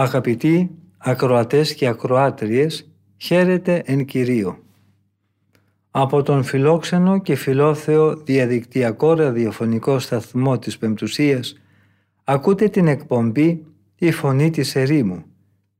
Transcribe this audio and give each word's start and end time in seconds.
Αγαπητοί 0.00 0.70
ακροατές 0.98 1.74
και 1.74 1.86
ακροάτριες, 1.86 2.90
χαίρετε 3.16 3.82
εν 3.84 4.04
Κυρίω. 4.04 4.58
Από 5.90 6.22
τον 6.22 6.42
φιλόξενο 6.42 7.18
και 7.18 7.34
φιλόθεο 7.34 8.16
διαδικτυακό 8.16 9.14
ραδιοφωνικό 9.14 9.98
σταθμό 9.98 10.58
της 10.58 10.78
Πεμπτουσίας 10.78 11.60
ακούτε 12.24 12.68
την 12.68 12.86
εκπομπή 12.86 13.66
«Η 13.98 14.10
Φωνή 14.10 14.50
της 14.50 14.76
Ερήμου» 14.76 15.24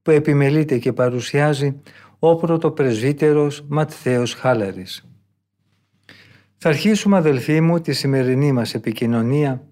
που 0.02 0.10
επιμελείται 0.10 0.78
και 0.78 0.92
παρουσιάζει 0.92 1.80
ο 2.18 2.36
πρωτοπρεσβύτερος 2.36 3.64
Ματθαίος 3.68 4.34
Χάλαρης. 4.34 5.08
Θα 6.56 6.68
αρχίσουμε 6.68 7.16
αδελφοί 7.16 7.60
μου 7.60 7.80
τη 7.80 7.92
σημερινή 7.92 8.52
μας 8.52 8.74
επικοινωνία 8.74 9.64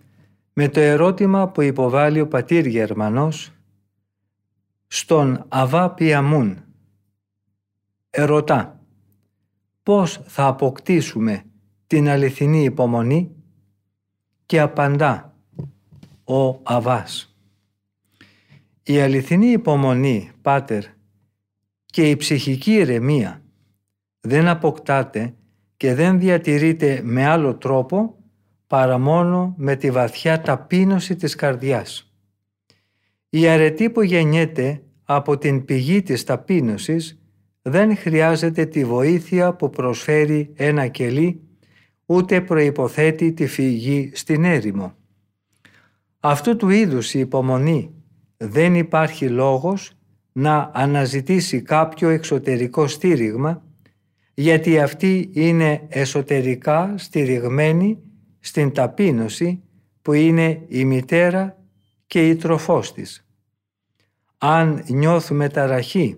με 0.53 0.69
το 0.69 0.81
ερώτημα 0.81 1.49
που 1.49 1.63
υποβάλλει 1.63 2.21
ο 2.21 2.29
πατήρ 2.29 2.67
Γερμανός 2.67 3.53
στον 4.89 5.45
Αβά 5.49 5.91
Πιαμούν. 5.91 6.65
Ερωτά, 8.11 8.81
πώς 9.83 10.21
θα 10.27 10.47
αποκτήσουμε 10.47 11.45
την 11.87 12.09
αληθινή 12.09 12.65
υπομονή; 12.65 13.31
Και 14.47 14.61
απαντά 14.61 15.35
ο 16.25 16.61
Αβάς. 16.63 17.37
Η 18.83 19.01
αληθινή 19.01 19.47
υπομονή, 19.47 20.31
Πάτερ, 20.43 20.85
και 21.85 22.11
η 22.11 22.17
ψυχική 22.17 22.73
ηρεμία 22.73 23.43
δεν 24.21 24.49
αποκτάται 24.49 25.35
και 25.77 25.95
δεν 25.95 26.19
διατηρείται 26.19 27.01
με 27.05 27.27
άλλο 27.27 27.57
τρόπο 27.57 28.17
παρά 28.67 28.99
μόνο 28.99 29.55
με 29.57 29.77
τη 29.77 29.91
βαθιά 29.91 30.41
ταπείνωση 30.41 31.17
της 31.17 31.35
καρδιάς. 31.35 32.08
Η 33.31 33.49
αρετή 33.49 33.91
που 33.91 34.03
γεννιέται 34.03 34.83
από 35.05 35.39
την 35.39 35.65
πηγή 35.65 36.03
της 36.03 36.25
ταπείνωσης 36.25 37.23
δεν 37.63 37.97
χρειάζεται 37.97 38.67
τη 38.67 38.85
βοήθεια 38.85 39.55
που 39.55 39.71
προσφέρει 39.71 40.53
ένα 40.57 40.87
κελί 40.87 41.41
ούτε 42.07 42.41
προϋποθέτει 42.41 43.33
τη 43.33 43.47
φυγή 43.47 44.11
στην 44.15 44.45
έρημο. 44.45 44.95
Αυτού 46.21 46.57
του 46.57 46.69
είδους 46.69 47.15
η 47.15 47.19
υπομονή 47.19 47.95
δεν 48.37 48.75
υπάρχει 48.75 49.29
λόγος 49.29 49.93
να 50.33 50.71
αναζητήσει 50.75 51.63
κάποιο 51.63 52.09
εξωτερικό 52.09 52.87
στήριγμα 52.87 53.63
γιατί 54.35 54.81
αυτή 54.81 55.31
είναι 55.33 55.87
εσωτερικά 55.89 56.95
στηριγμένη 56.97 57.99
στην 58.41 58.73
ταπείνωση 58.73 59.63
που 60.03 60.13
είναι 60.13 60.63
η 60.69 60.85
μητέρα 60.85 61.58
και 62.09 62.29
η 62.29 62.37
τροφός 62.37 62.93
της. 62.93 63.27
Αν 64.39 64.85
νιώθουμε 64.89 65.49
ταραχή 65.49 66.17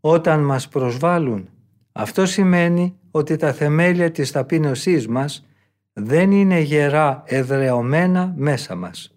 όταν 0.00 0.40
μας 0.44 0.68
προσβάλλουν, 0.68 1.48
αυτό 1.92 2.26
σημαίνει 2.26 2.98
ότι 3.10 3.36
τα 3.36 3.52
θεμέλια 3.52 4.10
της 4.10 4.30
ταπείνωσής 4.30 5.08
μας 5.08 5.46
δεν 5.92 6.32
είναι 6.32 6.60
γερά 6.60 7.22
εδρεωμένα 7.26 8.34
μέσα 8.36 8.74
μας. 8.74 9.16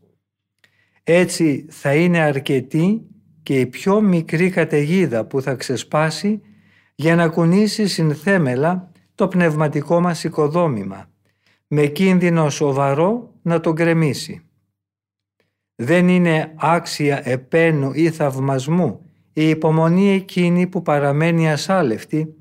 Έτσι 1.04 1.66
θα 1.70 1.96
είναι 1.96 2.20
αρκετή 2.20 3.02
και 3.44 3.60
η 3.60 3.66
πιο 3.66 4.02
μικρή 4.02 4.50
καταιγίδα 4.50 5.26
που 5.26 5.42
θα 5.42 5.56
ξεσπάσει 5.56 6.42
για 6.96 7.16
να 7.16 7.30
κουνήσει 7.30 7.88
συνθέμελα 7.88 8.92
το 9.16 9.28
πνευματικό 9.28 10.00
μας 10.00 10.24
οικοδόμημα, 10.24 11.10
με 11.68 11.86
κίνδυνο 11.86 12.50
σοβαρό 12.50 13.34
να 13.42 13.60
τον 13.60 13.76
κρεμίσει. 13.76 14.47
Δεν 15.80 16.08
είναι 16.08 16.54
άξια 16.56 17.22
επένου 17.24 17.92
ή 17.94 18.10
θαυμασμού 18.10 19.02
η 19.34 19.50
υπομονή 19.50 20.10
εκείνη 20.10 20.68
που 20.68 20.82
παραμένει 20.82 21.52
ασάλευτη 21.52 22.36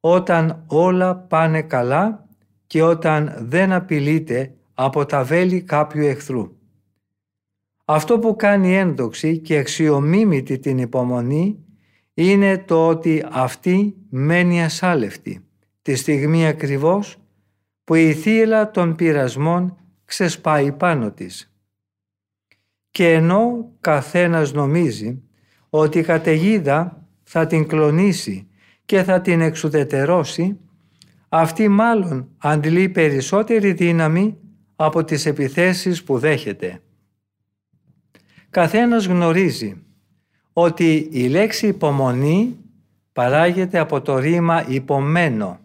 όταν 0.00 0.64
όλα 0.66 1.16
πάνε 1.16 1.62
καλά 1.62 2.26
και 2.66 2.82
όταν 2.82 3.34
δεν 3.38 3.72
απειλείται 3.72 4.54
από 4.74 5.06
τα 5.06 5.24
βέλη 5.24 5.62
κάποιου 5.62 6.06
εχθρού. 6.06 6.56
Αυτό 7.84 8.18
που 8.18 8.36
κάνει 8.36 8.76
ένδοξη 8.76 9.38
και 9.38 9.58
αξιομίμητη 9.58 10.58
την 10.58 10.78
υπομονή 10.78 11.58
είναι 12.14 12.58
το 12.58 12.86
ότι 12.88 13.24
αυτή 13.30 13.96
μένει 14.10 14.64
ασάλευτη 14.64 15.44
τη 15.82 15.94
στιγμή 15.94 16.46
ακριβώς 16.46 17.16
που 17.84 17.94
η 17.94 18.12
θύελα 18.12 18.70
των 18.70 18.94
πειρασμών 18.94 19.76
ξεσπάει 20.04 20.72
πάνω 20.72 21.10
της. 21.10 21.52
Και 22.98 23.12
ενώ 23.12 23.70
καθένας 23.80 24.52
νομίζει 24.52 25.22
ότι 25.70 25.98
η 25.98 26.02
καταιγίδα 26.02 27.06
θα 27.22 27.46
την 27.46 27.66
κλονίσει 27.68 28.48
και 28.84 29.02
θα 29.02 29.20
την 29.20 29.40
εξουδετερώσει, 29.40 30.58
αυτή 31.28 31.68
μάλλον 31.68 32.28
αντλεί 32.38 32.88
περισσότερη 32.88 33.72
δύναμη 33.72 34.36
από 34.76 35.04
τις 35.04 35.26
επιθέσεις 35.26 36.02
που 36.02 36.18
δέχεται. 36.18 36.80
Καθένας 38.50 39.06
γνωρίζει 39.06 39.82
ότι 40.52 41.08
η 41.10 41.28
λέξη 41.28 41.66
υπομονή 41.66 42.56
παράγεται 43.12 43.78
από 43.78 44.00
το 44.00 44.18
ρήμα 44.18 44.68
υπομένω 44.68 45.58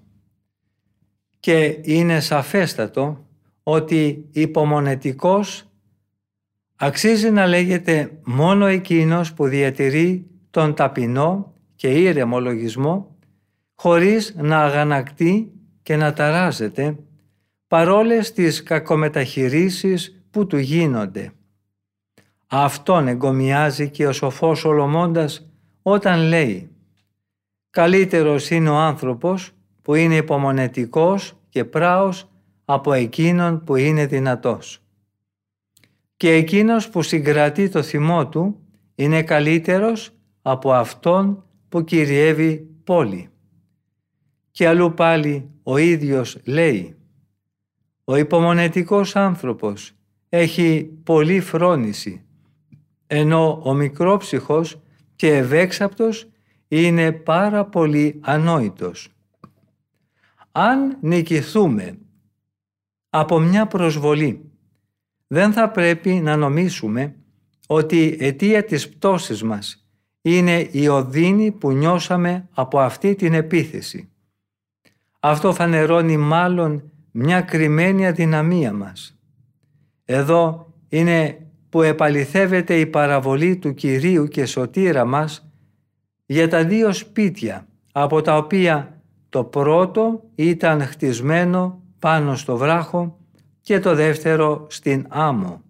και 1.39 1.79
είναι 1.81 2.19
σαφέστατο 2.19 3.25
ότι 3.63 4.25
υπομονετικός 4.31 5.67
αξίζει 6.85 7.31
να 7.31 7.45
λέγεται 7.45 8.11
μόνο 8.23 8.66
εκείνος 8.66 9.33
που 9.33 9.47
διατηρεί 9.47 10.27
τον 10.49 10.73
ταπεινό 10.73 11.53
και 11.75 11.88
ήρεμο 11.88 12.39
λογισμό 12.39 13.16
χωρίς 13.75 14.35
να 14.38 14.59
αγανακτεί 14.59 15.51
και 15.83 15.95
να 15.95 16.13
ταράζεται 16.13 16.95
παρόλες 17.67 18.31
τις 18.31 18.63
κακομεταχειρήσεις 18.63 20.23
που 20.31 20.47
του 20.47 20.57
γίνονται. 20.57 21.31
Αυτόν 22.47 23.07
εγκομιάζει 23.07 23.89
και 23.89 24.07
ο 24.07 24.11
σοφός 24.11 24.59
Σολομώντας 24.59 25.49
όταν 25.81 26.19
λέει 26.19 26.69
«Καλύτερος 27.69 28.49
είναι 28.49 28.69
ο 28.69 28.75
άνθρωπος 28.75 29.51
που 29.81 29.95
είναι 29.95 30.16
υπομονετικός 30.16 31.33
και 31.49 31.66
πράος 31.66 32.29
από 32.66 32.93
εκείνον 32.93 33.63
που 33.63 33.75
είναι 33.75 34.05
δυνατός» 34.05 34.82
και 36.23 36.31
εκείνος 36.31 36.89
που 36.89 37.01
συγκρατεί 37.01 37.69
το 37.69 37.84
θυμό 37.84 38.28
του 38.28 38.59
είναι 38.95 39.23
καλύτερος 39.23 40.11
από 40.41 40.73
αυτόν 40.73 41.45
που 41.69 41.84
κυριεύει 41.84 42.67
πόλη. 42.84 43.29
Και 44.51 44.67
αλλού 44.67 44.94
πάλι 44.94 45.50
ο 45.63 45.78
ίδιος 45.78 46.38
λέει 46.45 46.95
«Ο 48.03 48.16
υπομονετικός 48.16 49.16
άνθρωπος 49.16 49.91
έχει 50.29 50.90
πολύ 51.03 51.40
φρόνηση, 51.40 52.25
ενώ 53.08 53.61
ο 53.64 53.73
μικρόψυχος 53.73 54.81
και 55.16 55.35
ευέξαπτος 55.35 56.29
είναι 56.67 57.11
πάρα 57.11 57.66
πολύ 57.66 58.20
ανόητος». 58.23 59.09
Αν 60.52 60.97
νικηθούμε 61.02 61.97
από 63.09 63.40
μια 63.40 63.67
προσβολή 63.67 64.53
δεν 65.34 65.53
θα 65.53 65.70
πρέπει 65.70 66.09
να 66.09 66.35
νομίσουμε 66.35 67.16
ότι 67.68 68.03
η 68.03 68.18
αιτία 68.20 68.64
της 68.64 68.90
πτώσης 68.90 69.44
μας 69.44 69.88
είναι 70.22 70.68
η 70.72 70.88
οδύνη 70.88 71.52
που 71.52 71.72
νιώσαμε 71.72 72.47
από 72.52 72.80
αυτή 72.80 73.16
την 73.16 73.34
επίθεση. 73.34 74.09
Αυτό 75.20 75.53
φανερώνει 75.53 76.18
μάλλον 76.18 76.91
μια 77.12 77.41
κρυμμένη 77.41 78.08
αδυναμία 78.08 78.74
μας. 78.74 79.20
Εδώ 80.06 80.74
είναι 80.90 81.47
που 81.70 81.82
επαληθεύεται 81.82 82.80
η 82.80 82.85
παραβολή 82.85 83.58
του 83.58 83.74
Κυρίου 83.74 84.28
και 84.28 84.46
Σωτήρα 84.46 85.06
μας 85.06 85.52
για 86.26 86.47
τα 86.47 86.66
δύο 86.66 86.94
σπίτια 86.94 87.68
από 87.91 88.22
τα 88.22 88.38
οποία 88.38 89.02
το 89.30 89.44
πρώτο 89.44 90.24
ήταν 90.35 90.82
χτισμένο 90.82 91.82
πάνω 92.00 92.35
στο 92.35 92.58
βράχο 92.58 93.18
και 93.63 93.79
το 93.79 93.95
δεύτερο 93.95 94.67
στην 94.69 95.05
άμμο. 95.09 95.61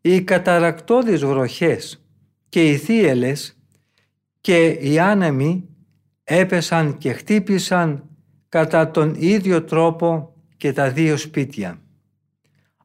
οι 0.00 0.22
καταρακτώδεις 0.22 1.24
βροχές 1.24 2.04
και 2.48 2.68
οι 2.68 2.76
θύελες 2.76 3.56
και 4.40 4.66
οι 4.66 4.98
άνεμοι 4.98 5.68
έπεσαν 6.24 6.98
και 6.98 7.12
χτύπησαν 7.12 8.04
κατά 8.48 8.90
τον 8.90 9.14
ίδιο 9.18 9.62
τρόπο 9.64 10.34
και 10.56 10.72
τα 10.72 10.90
δύο 10.90 11.16
σπίτια. 11.16 11.80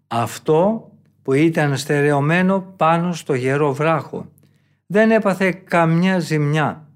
Αυτό 0.07 0.91
που 1.21 1.33
ήταν 1.33 1.77
στερεωμένο 1.77 2.73
πάνω 2.77 3.13
στο 3.13 3.33
γερό 3.33 3.73
βράχο 3.73 4.31
δεν 4.85 5.11
έπαθε 5.11 5.51
καμιά 5.51 6.19
ζημιά 6.19 6.87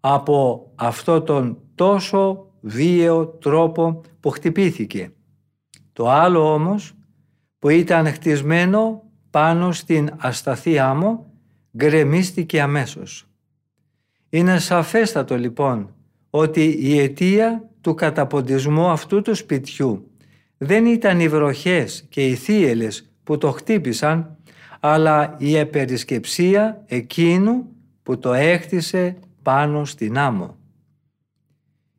από 0.00 0.70
αυτό 0.74 1.22
τον 1.22 1.58
τόσο 1.74 2.50
βίαιο 2.60 3.26
τρόπο 3.26 4.00
που 4.20 4.30
χτυπήθηκε. 4.30 5.12
Το 5.92 6.10
άλλο 6.10 6.52
όμως 6.54 6.94
που 7.58 7.68
ήταν 7.68 8.06
χτισμένο 8.06 9.02
πάνω 9.30 9.72
στην 9.72 10.10
ασταθή 10.16 10.78
άμμο 10.78 11.32
γκρεμίστηκε 11.76 12.60
αμέσως. 12.60 13.26
Είναι 14.28 14.58
σαφέστατο 14.58 15.36
λοιπόν 15.36 15.94
ότι 16.30 16.76
η 16.80 16.98
αιτία 16.98 17.68
του 17.80 17.94
καταποντισμού 17.94 18.86
αυτού 18.86 19.22
του 19.22 19.34
σπιτιού 19.34 20.10
δεν 20.58 20.86
ήταν 20.86 21.20
οι 21.20 21.28
βροχές 21.28 22.04
και 22.08 22.26
οι 22.26 22.34
θύελες 22.34 23.10
που 23.24 23.38
το 23.38 23.50
χτύπησαν, 23.50 24.36
αλλά 24.80 25.34
η 25.38 25.56
επερισκεψία 25.56 26.82
εκείνου 26.86 27.66
που 28.02 28.18
το 28.18 28.32
έκτισε 28.32 29.16
πάνω 29.42 29.84
στην 29.84 30.18
άμμο. 30.18 30.56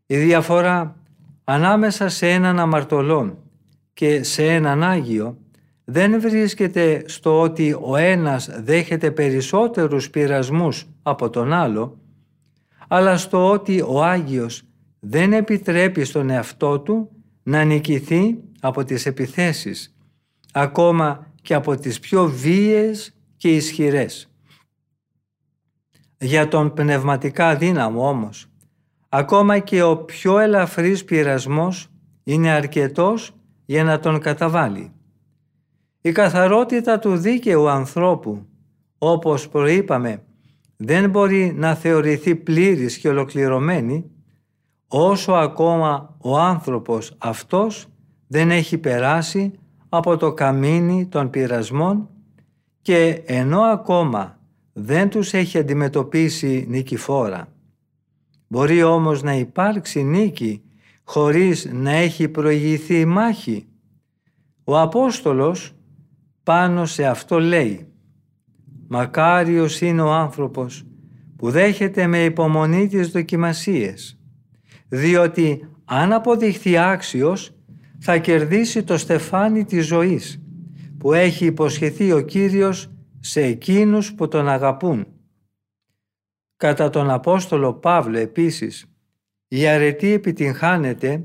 Η 0.05 0.17
διαφορά 0.17 0.95
ανάμεσα 1.43 2.09
σε 2.09 2.29
έναν 2.29 2.59
αμαρτωλό 2.59 3.42
και 3.93 4.23
σε 4.23 4.47
έναν 4.47 4.83
Άγιο 4.83 5.37
δεν 5.85 6.21
βρίσκεται 6.21 7.03
στο 7.05 7.41
ότι 7.41 7.77
ο 7.81 7.95
ένας 7.95 8.49
δέχεται 8.61 9.11
περισσότερους 9.11 10.09
πειρασμούς 10.09 10.85
από 11.03 11.29
τον 11.29 11.53
άλλο, 11.53 11.97
αλλά 12.87 13.17
στο 13.17 13.51
ότι 13.51 13.81
ο 13.87 14.03
Άγιος 14.03 14.63
δεν 14.99 15.33
επιτρέπει 15.33 16.03
στον 16.03 16.29
εαυτό 16.29 16.79
του 16.79 17.09
να 17.43 17.63
νικηθεί 17.63 18.37
από 18.59 18.83
τις 18.83 19.05
επιθέσεις, 19.05 19.95
ακόμα 20.51 21.27
και 21.41 21.53
από 21.53 21.75
τις 21.75 21.99
πιο 21.99 22.29
βίαιες 22.29 23.15
και 23.37 23.55
ισχυρές. 23.55 24.27
Για 26.17 26.47
τον 26.47 26.73
πνευματικά 26.73 27.55
δύναμο 27.55 28.09
όμως, 28.09 28.47
ακόμα 29.09 29.59
και 29.59 29.81
ο 29.81 29.97
πιο 29.97 30.39
ελαφρύς 30.39 31.03
πειρασμός 31.03 31.87
είναι 32.23 32.49
αρκετός 32.51 33.35
για 33.73 33.83
να 33.83 33.99
τον 33.99 34.19
καταβάλει. 34.19 34.91
Η 36.01 36.11
καθαρότητα 36.11 36.99
του 36.99 37.17
δίκαιου 37.17 37.69
ανθρώπου, 37.69 38.45
όπως 38.97 39.49
προείπαμε, 39.49 40.23
δεν 40.77 41.09
μπορεί 41.09 41.53
να 41.55 41.75
θεωρηθεί 41.75 42.35
πλήρης 42.35 42.97
και 42.97 43.09
ολοκληρωμένη 43.09 44.11
όσο 44.87 45.31
ακόμα 45.31 46.15
ο 46.17 46.37
άνθρωπος 46.37 47.15
αυτός 47.17 47.87
δεν 48.27 48.51
έχει 48.51 48.77
περάσει 48.77 49.51
από 49.89 50.17
το 50.17 50.33
καμίνι 50.33 51.05
των 51.05 51.29
πειρασμών 51.29 52.09
και 52.81 53.21
ενώ 53.25 53.61
ακόμα 53.61 54.39
δεν 54.73 55.09
τους 55.09 55.33
έχει 55.33 55.57
αντιμετωπίσει 55.57 56.65
νικηφόρα. 56.69 57.47
Μπορεί 58.47 58.83
όμως 58.83 59.23
να 59.23 59.35
υπάρξει 59.35 60.03
νίκη 60.03 60.61
χωρίς 61.03 61.69
να 61.73 61.91
έχει 61.91 62.27
προηγηθεί 62.27 62.99
η 62.99 63.05
μάχη. 63.05 63.67
Ο 64.63 64.79
Απόστολος 64.79 65.75
πάνω 66.43 66.85
σε 66.85 67.05
αυτό 67.05 67.39
λέει 67.39 67.87
«Μακάριος 68.87 69.81
είναι 69.81 70.01
ο 70.01 70.11
άνθρωπος 70.11 70.85
που 71.35 71.49
δέχεται 71.49 72.07
με 72.07 72.23
υπομονή 72.23 72.87
τις 72.87 73.11
δοκιμασίες, 73.11 74.19
διότι 74.87 75.67
αν 75.85 76.13
αποδειχθεί 76.13 76.77
άξιος 76.77 77.51
θα 77.99 78.17
κερδίσει 78.17 78.83
το 78.83 78.97
στεφάνι 78.97 79.65
της 79.65 79.85
ζωής 79.85 80.41
που 80.97 81.13
έχει 81.13 81.45
υποσχεθεί 81.45 82.11
ο 82.11 82.21
Κύριος 82.21 82.91
σε 83.19 83.41
εκείνους 83.41 84.13
που 84.13 84.27
τον 84.27 84.49
αγαπούν. 84.49 85.07
Κατά 86.57 86.89
τον 86.89 87.09
Απόστολο 87.09 87.73
Παύλο 87.73 88.17
επίσης, 88.17 88.92
η 89.55 89.67
αρετή 89.67 90.11
επιτυγχάνεται 90.11 91.23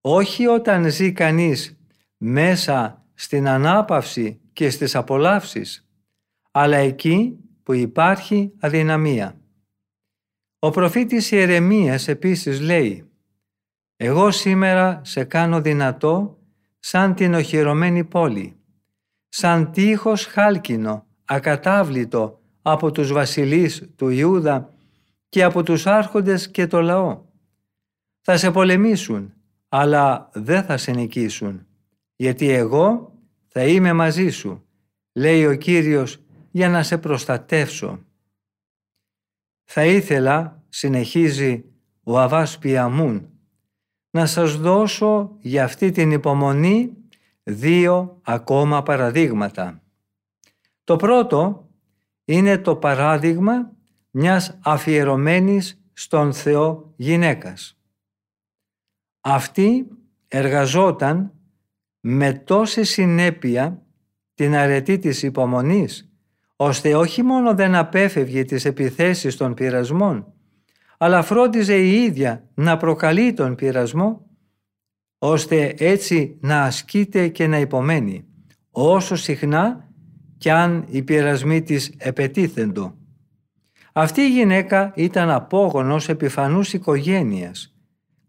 όχι 0.00 0.46
όταν 0.46 0.90
ζει 0.90 1.12
κανείς 1.12 1.78
μέσα 2.16 3.04
στην 3.14 3.48
ανάπαυση 3.48 4.40
και 4.52 4.70
στις 4.70 4.96
απολαύσεις, 4.96 5.88
αλλά 6.50 6.76
εκεί 6.76 7.38
που 7.62 7.72
υπάρχει 7.72 8.52
αδυναμία. 8.60 9.40
Ο 10.58 10.70
προφήτης 10.70 11.30
Ιερεμίας 11.30 12.08
επίσης 12.08 12.60
λέει 12.60 13.10
«Εγώ 13.96 14.30
σήμερα 14.30 15.00
σε 15.04 15.24
κάνω 15.24 15.60
δυνατό 15.60 16.38
σαν 16.78 17.14
την 17.14 17.34
οχυρωμένη 17.34 18.04
πόλη, 18.04 18.56
σαν 19.28 19.72
τείχος 19.72 20.26
χάλκινο, 20.26 21.06
ακατάβλητο 21.24 22.40
από 22.62 22.90
τους 22.90 23.12
βασιλείς 23.12 23.90
του 23.96 24.08
Ιούδα 24.08 24.74
και 25.28 25.42
από 25.42 25.62
τους 25.62 25.86
άρχοντες 25.86 26.50
και 26.50 26.66
το 26.66 26.80
λαό. 26.80 27.28
Θα 28.32 28.38
σε 28.38 28.50
πολεμήσουν, 28.50 29.32
αλλά 29.68 30.30
δεν 30.32 30.62
θα 30.64 30.76
σε 30.76 30.90
νικήσουν, 30.90 31.66
γιατί 32.16 32.50
εγώ 32.50 33.12
θα 33.46 33.64
είμαι 33.66 33.92
μαζί 33.92 34.28
σου, 34.28 34.64
λέει 35.12 35.46
ο 35.46 35.54
Κύριος, 35.54 36.22
για 36.50 36.68
να 36.68 36.82
σε 36.82 36.98
προστατεύσω. 36.98 38.04
Θα 39.64 39.84
ήθελα, 39.84 40.62
συνεχίζει 40.68 41.64
ο 42.02 42.18
Αβάς 42.18 42.58
Πιαμούν, 42.58 43.28
να 44.10 44.26
σας 44.26 44.56
δώσω 44.56 45.36
για 45.40 45.64
αυτή 45.64 45.90
την 45.90 46.10
υπομονή 46.10 46.96
δύο 47.42 48.20
ακόμα 48.22 48.82
παραδείγματα. 48.82 49.82
Το 50.84 50.96
πρώτο 50.96 51.68
είναι 52.24 52.58
το 52.58 52.76
παράδειγμα 52.76 53.72
μιας 54.10 54.58
αφιερωμένης 54.62 55.82
στον 55.92 56.32
Θεό 56.32 56.92
γυναίκας. 56.96 57.74
Αυτή 59.20 59.86
εργαζόταν 60.28 61.32
με 62.00 62.32
τόση 62.32 62.84
συνέπεια 62.84 63.82
την 64.34 64.54
αρετή 64.54 64.98
της 64.98 65.22
υπομονής, 65.22 66.12
ώστε 66.56 66.94
όχι 66.94 67.22
μόνο 67.22 67.54
δεν 67.54 67.74
απέφευγε 67.74 68.44
τις 68.44 68.64
επιθέσεις 68.64 69.36
των 69.36 69.54
πειρασμών, 69.54 70.32
αλλά 70.98 71.22
φρόντιζε 71.22 71.76
η 71.76 72.02
ίδια 72.02 72.48
να 72.54 72.76
προκαλεί 72.76 73.32
τον 73.32 73.54
πειρασμό, 73.54 74.26
ώστε 75.18 75.74
έτσι 75.78 76.38
να 76.40 76.62
ασκείται 76.62 77.28
και 77.28 77.46
να 77.46 77.58
υπομένει, 77.58 78.24
όσο 78.70 79.16
συχνά 79.16 79.88
κι 80.38 80.50
αν 80.50 80.84
οι 80.88 81.02
πειρασμοί 81.02 81.62
της 81.62 81.94
επετίθεντο. 81.96 82.94
Αυτή 83.92 84.20
η 84.20 84.30
γυναίκα 84.30 84.92
ήταν 84.96 85.30
απόγονος 85.30 86.08
επιφανούς 86.08 86.72
οικογένειας. 86.72 87.74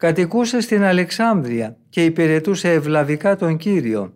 Κατοικούσε 0.02 0.62
στην 0.62 0.84
Αλεξάνδρεια 0.84 1.78
και 1.90 2.04
υπηρετούσε 2.04 2.72
ευλαβικά 2.72 3.36
τον 3.36 3.58
Κύριο, 3.58 4.14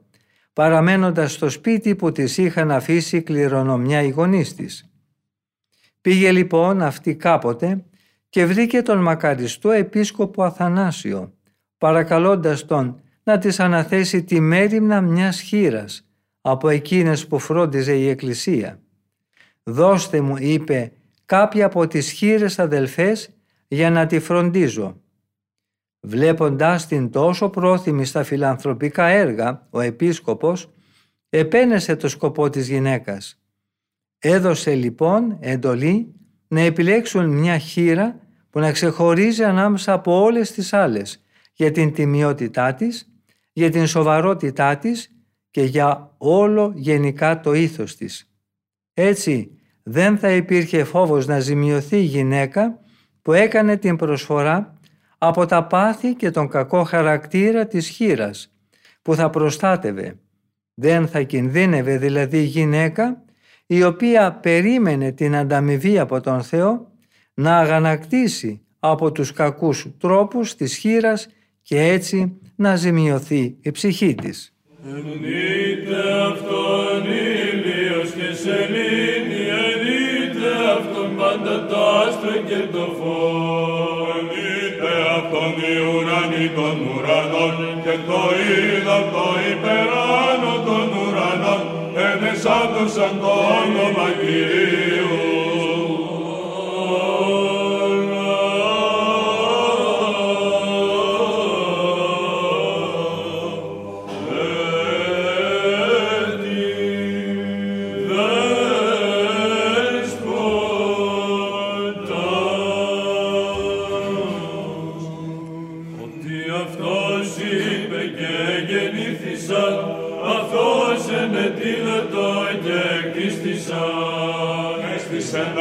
παραμένοντας 0.54 1.32
στο 1.32 1.50
σπίτι 1.50 1.96
που 1.96 2.12
της 2.12 2.38
είχαν 2.38 2.72
αφήσει 2.72 3.22
κληρονομιά 3.22 4.02
οι 4.02 4.10
γονείς 4.10 4.56
της. 4.56 4.90
Πήγε 6.02 6.32
λοιπόν 6.32 6.82
αυτή 6.82 7.16
κάποτε 7.16 7.86
και 8.30 8.46
βρήκε 8.46 8.82
τον 8.82 9.02
μακαριστό 9.02 9.72
επίσκοπο 9.72 10.44
Αθανάσιο, 10.44 11.34
παρακαλώντας 11.78 12.66
τον 12.66 13.02
να 13.24 13.38
της 13.38 13.60
αναθέσει 13.60 14.24
τη 14.24 14.40
μέρημνα 14.40 15.02
μιας 15.02 15.42
χείρας 15.42 16.08
από 16.42 16.70
εκείνες 16.70 17.28
που 17.28 17.40
φρόντιζε 17.40 17.94
η 17.94 18.10
Εκκλησία. 18.10 18.80
«Δώστε 19.64 20.22
μου», 20.22 20.36
είπε, 20.38 20.92
«κάποια 21.26 21.66
από 21.66 21.88
τις 21.88 22.12
χείρες 22.12 22.60
αδελφές 22.60 23.30
για 23.68 23.90
να 23.90 24.06
τη 24.06 24.20
φροντίζω». 24.20 25.00
Βλέποντας 26.08 26.88
την 26.88 27.12
τόσο 27.12 27.50
πρόθυμη 27.50 28.06
στα 28.06 28.24
φιλανθρωπικά 28.24 29.06
έργα, 29.06 29.68
ο 29.70 29.80
επίσκοπος 29.80 30.70
επένεσε 31.30 31.96
το 31.96 32.08
σκοπό 32.08 32.50
της 32.50 32.68
γυναίκας. 32.68 33.42
Έδωσε 34.20 34.74
λοιπόν 34.74 35.38
εντολή 35.40 36.14
να 36.48 36.62
επιλέξουν 36.62 37.30
μια 37.30 37.58
χείρα 37.58 38.20
που 38.50 38.60
να 38.60 38.72
ξεχωρίζει 38.72 39.44
ανάμεσα 39.44 39.94
από 39.94 40.22
όλες 40.24 40.52
τις 40.52 40.74
άλλες 40.74 41.24
για 41.54 41.72
την 41.72 41.94
τιμιότητά 41.94 42.74
της, 42.74 43.12
για 43.54 43.70
την 43.70 43.88
σοβαρότητά 43.88 44.78
της 44.78 45.12
και 45.52 45.64
για 45.64 46.14
όλο 46.18 46.72
γενικά 46.76 47.40
το 47.40 47.54
ήθος 47.54 47.96
της. 47.96 48.32
Έτσι 48.94 49.52
δεν 49.84 50.18
θα 50.18 50.32
υπήρχε 50.32 50.84
φόβος 50.84 51.28
να 51.28 51.40
ζημιωθεί 51.40 51.98
η 51.98 52.06
γυναίκα 52.06 52.80
που 53.22 53.34
έκανε 53.34 53.78
την 53.78 53.96
προσφορά 53.96 54.75
από 55.18 55.46
τα 55.46 55.64
πάθη 55.64 56.14
και 56.14 56.32
τον 56.32 56.48
κακό 56.48 56.84
χαρακτήρα 56.84 57.68
της 57.68 57.88
χείρας 57.88 58.54
που 59.02 59.16
θα 59.16 59.30
προστάτευε 59.30 60.20
Δεν 60.74 61.08
θα 61.08 61.22
κινδύνευε 61.22 61.98
δηλαδή 61.98 62.38
η 62.38 62.44
γυναίκα 62.44 63.24
η 63.66 63.84
οποία 63.84 64.34
περίμενε 64.34 65.12
την 65.12 65.36
ανταμοιβή 65.36 66.00
από 66.00 66.22
τον 66.22 66.44
Θεό 66.44 66.92
να 67.34 67.58
αγανακτήσει 67.58 68.62
από 68.80 69.12
τους 69.12 69.32
κακούς 69.32 69.88
τρόπους 70.00 70.56
της 70.56 70.76
χείρας 70.76 71.28
και 71.62 71.82
έτσι 71.82 72.40
να 72.56 72.76
ζημιωθεί 72.76 73.58
η 73.62 73.72
ψυχή 73.72 74.16
της. 74.16 74.54
Ενείτε 74.86 76.22
αυτόν 76.32 77.04
ουρανοί 86.46 86.50
των 86.56 86.78
ουρανών 86.88 87.82
και 87.84 87.98
το 88.08 88.22
είδα 88.46 88.98
το 89.12 89.26
υπεράνω 89.52 90.54
των 90.66 90.88
ουρανών, 91.00 91.62
ενεσάντωσαν 91.96 93.20
το 93.20 93.32
όνομα 93.62 94.08
Κυρίου. 94.20 94.75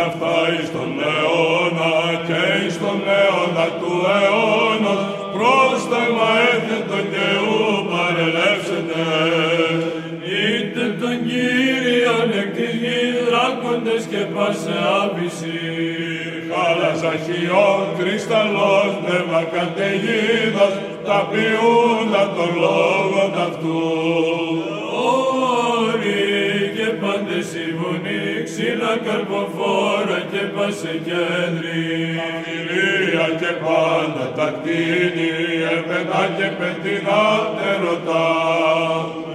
Αυτά 0.07 0.37
εις 0.53 0.69
τον 0.77 0.93
αιώνα 1.11 1.93
και 2.27 2.43
εις 2.61 2.77
τον 2.83 3.01
αιώνα 3.19 3.67
του 3.81 3.93
αιώνος 4.17 5.03
πρόσταγμα 5.35 6.31
έθετο 6.53 6.99
και 7.13 7.27
ου 7.47 7.61
παρελεύσετε. 7.91 9.03
Είτε 10.39 10.85
τον 11.01 11.17
Κύριον 11.29 12.29
εκ 12.41 12.51
της 12.57 12.73
γης 12.83 13.17
δράκοντες 13.29 14.03
και 14.11 14.23
πάσε 14.35 14.77
άπηση. 15.03 15.61
Χάλας 16.51 17.03
αχιών, 17.13 17.85
κρυσταλλός, 17.99 18.93
νεύμα 19.05 19.43
καταιγίδας, 19.55 20.75
τα 21.07 21.19
ποιούντα 21.31 22.25
των 22.37 22.51
λόγων 22.63 23.33
αυτού. 23.47 23.83
Ξύλα 28.57 28.95
καρποφόρα 29.07 30.21
και 30.33 30.43
πασεκέντρι. 30.55 31.85
Αφιλία 32.27 33.29
και 33.41 33.53
πάντα 33.65 34.25
τα 34.39 34.49
κτίνη, 34.57 35.33
επετά 35.79 36.23
και 36.37 36.49
πετεινά 36.59 37.27
τερωτά. 37.59 38.29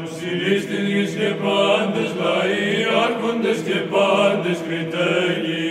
Ψηλής 0.06 0.62
της 0.70 0.84
γης 0.92 1.12
και 1.20 1.32
πάντες 1.44 2.10
λαοί, 2.22 2.68
άρχοντες 3.06 3.60
και 3.68 3.80
πάντες 3.94 4.58
κριτέγοι. 4.66 5.68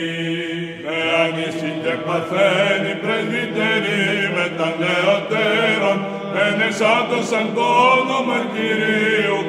Με 0.84 0.98
ανήσυχη 1.22 1.72
και 1.84 1.94
παθαίνει 2.06 2.92
πρεσβυτερή 3.02 4.06
με 4.36 4.46
τα 4.58 4.68
νεωτέρων, 4.80 5.98
ενεσάντωσαν 6.46 7.46
το 7.56 7.66
όνομα 7.96 8.38
Κυρίου, 8.52 9.40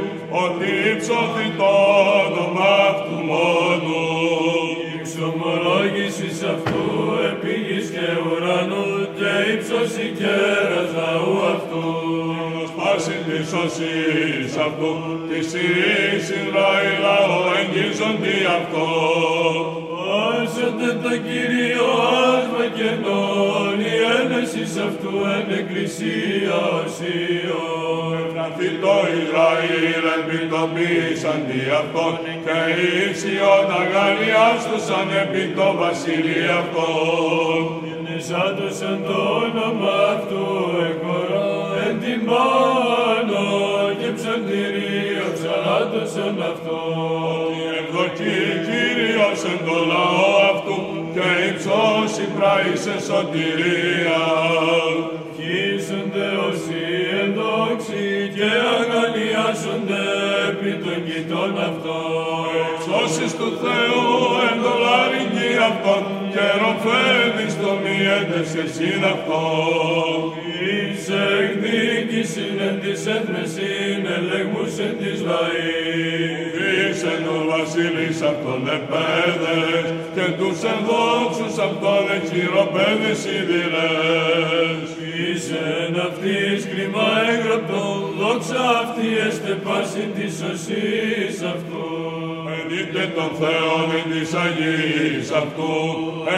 ότι 0.44 0.70
υψώθη 0.92 1.48
το 1.60 1.70
Σπάσει 13.50 13.70
τη 13.70 14.50
σωσής 14.50 14.58
αυτού, 14.58 14.94
της 15.30 15.50
σειρής 15.50 16.26
Ισραήλ 16.30 17.00
λαό 17.02 17.40
εγγίζοντι 17.60 18.38
αυτό. 18.58 18.88
Άσετε 20.42 20.90
το 21.04 21.10
Κύριο 21.10 21.90
άσμα 22.28 22.66
και 22.78 22.90
τον 23.06 23.80
η 23.80 23.96
ένεσης 24.20 24.78
αυτού 24.88 25.12
εν 25.36 25.58
εκκλησίας 25.60 26.84
οσίων 26.86 27.90
το 28.82 28.96
Ισραήλ 29.22 30.04
ελπιτοποίησαν 30.16 31.40
δι' 31.48 31.72
αυτόν 31.82 32.14
και 32.46 32.60
οι 32.80 33.14
Σιών 33.20 33.68
αγαλιάστουσαν 33.82 35.08
επί 35.22 35.44
το 35.58 35.68
βασίλειο 35.80 36.52
αυτόν. 36.62 37.62
Ενεσάντωσαν 37.96 38.98
το 39.08 39.18
όνομα 39.44 40.19
ψαλάτωσαν 46.50 46.54
αυτόν. 46.54 47.48
Η 47.60 47.66
εκδοκή 47.80 48.40
Κύριος 48.68 49.42
εν 49.52 49.60
το 49.66 49.78
λαό 49.92 50.32
αυτού 50.52 50.80
και 51.14 51.28
υψώσει 51.50 52.26
πράησε 52.38 52.96
σωτηρία. 53.08 54.24
Χύσονται 55.36 56.28
όσοι 56.50 56.80
και 58.36 58.52
αγαλιάζονται 58.78 60.04
επί 60.50 60.72
των 60.84 60.98
κοιτών 61.08 61.54
αυτών. 61.70 62.48
Εξώσεις 62.72 63.32
του 63.38 63.50
Θεού 63.62 64.06
εντολάρικη 64.50 65.50
αυτών 65.70 66.04
και 66.34 66.46
ροφέδεις 66.62 67.54
το 67.62 67.72
μη 67.82 67.98
έντες 68.18 68.52
εσύν 68.64 69.04
αυτών. 69.14 70.09
Εις 72.40 72.46
εκδίκησιν 72.46 72.60
εν 72.68 72.80
της 72.82 73.06
έθμεσιν 73.16 74.02
ελεγμούς 74.18 74.74
εν 74.86 74.94
της 75.02 75.20
λαής. 75.30 76.54
Εις 76.72 77.04
εν 77.14 77.24
ο 77.36 77.40
βασίλης 77.52 78.22
αυτών 78.32 78.62
επέδες 78.78 79.88
και 80.16 80.26
τους 80.38 80.60
ενδόξους 80.74 81.56
αυτών 81.68 82.04
εξηροπέδες 82.18 83.22
ιδηλές. 83.38 84.88
Εις 85.18 85.46
εν 85.86 85.94
αυτής 86.08 86.60
κρίμα 86.72 87.08
έγραπτον 87.32 88.00
δόξα 88.20 88.64
αυτή 88.84 89.08
έστε 89.28 89.52
πάση 89.66 90.04
της 90.16 90.32
σωσής 90.40 91.36
αυτού. 91.54 91.88
Ενείτε 92.58 93.04
τον 93.16 93.32
Θεόν 93.40 93.88
εν 93.98 94.06
της 94.12 94.32
Αγίας 94.44 95.30
αυτού, 95.42 95.74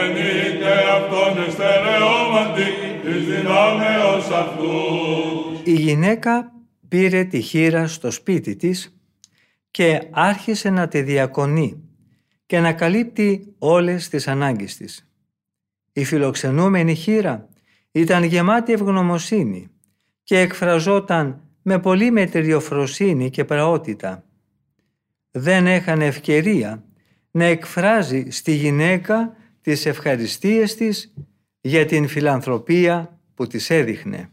ενείτε 0.01 0.74
αυτόν 0.98 1.34
εστερεώματι 1.48 2.70
της 3.03 3.22
δυνάμεως 3.29 4.25
αυτού. 4.43 5.40
Η 5.63 5.74
γυναίκα 5.74 6.53
πήρε 6.88 7.24
τη 7.24 7.41
χείρα 7.41 7.88
στο 7.88 8.12
σπίτι 8.12 8.56
της 8.56 9.01
και 9.72 10.08
άρχισε 10.12 10.70
να 10.70 10.88
τη 10.88 11.01
διακονεί 11.01 11.84
και 12.46 12.60
να 12.60 12.74
καλύπτει 12.74 13.56
όλες 13.58 14.10
τις 14.10 14.27
ανάγκες 14.27 14.77
της. 14.77 15.10
Η 15.94 16.03
φιλοξενούμενη 16.03 16.96
χείρα 16.96 17.50
ήταν 17.91 18.24
γεμάτη 18.24 18.74
ευγνωμοσύνη 18.74 19.68
και 20.24 20.39
εκφραζόταν 20.39 21.41
με 21.62 21.80
πολύ 21.80 22.12
μετριοφροσύνη 22.12 23.30
και 23.30 23.46
πραότητα. 23.46 24.24
Δεν 25.32 25.68
έχανε 25.68 26.06
ευκαιρία 26.06 26.84
να 27.32 27.44
εκφράζει 27.44 28.25
στη 28.30 28.51
γυναίκα 28.51 29.36
τις 29.62 29.86
ευχαριστίες 29.86 30.75
της 30.75 31.13
για 31.62 31.86
την 31.86 32.08
φιλανθρωπία 32.08 33.20
που 33.34 33.48
της 33.48 33.70
έδειχνε. 33.70 34.30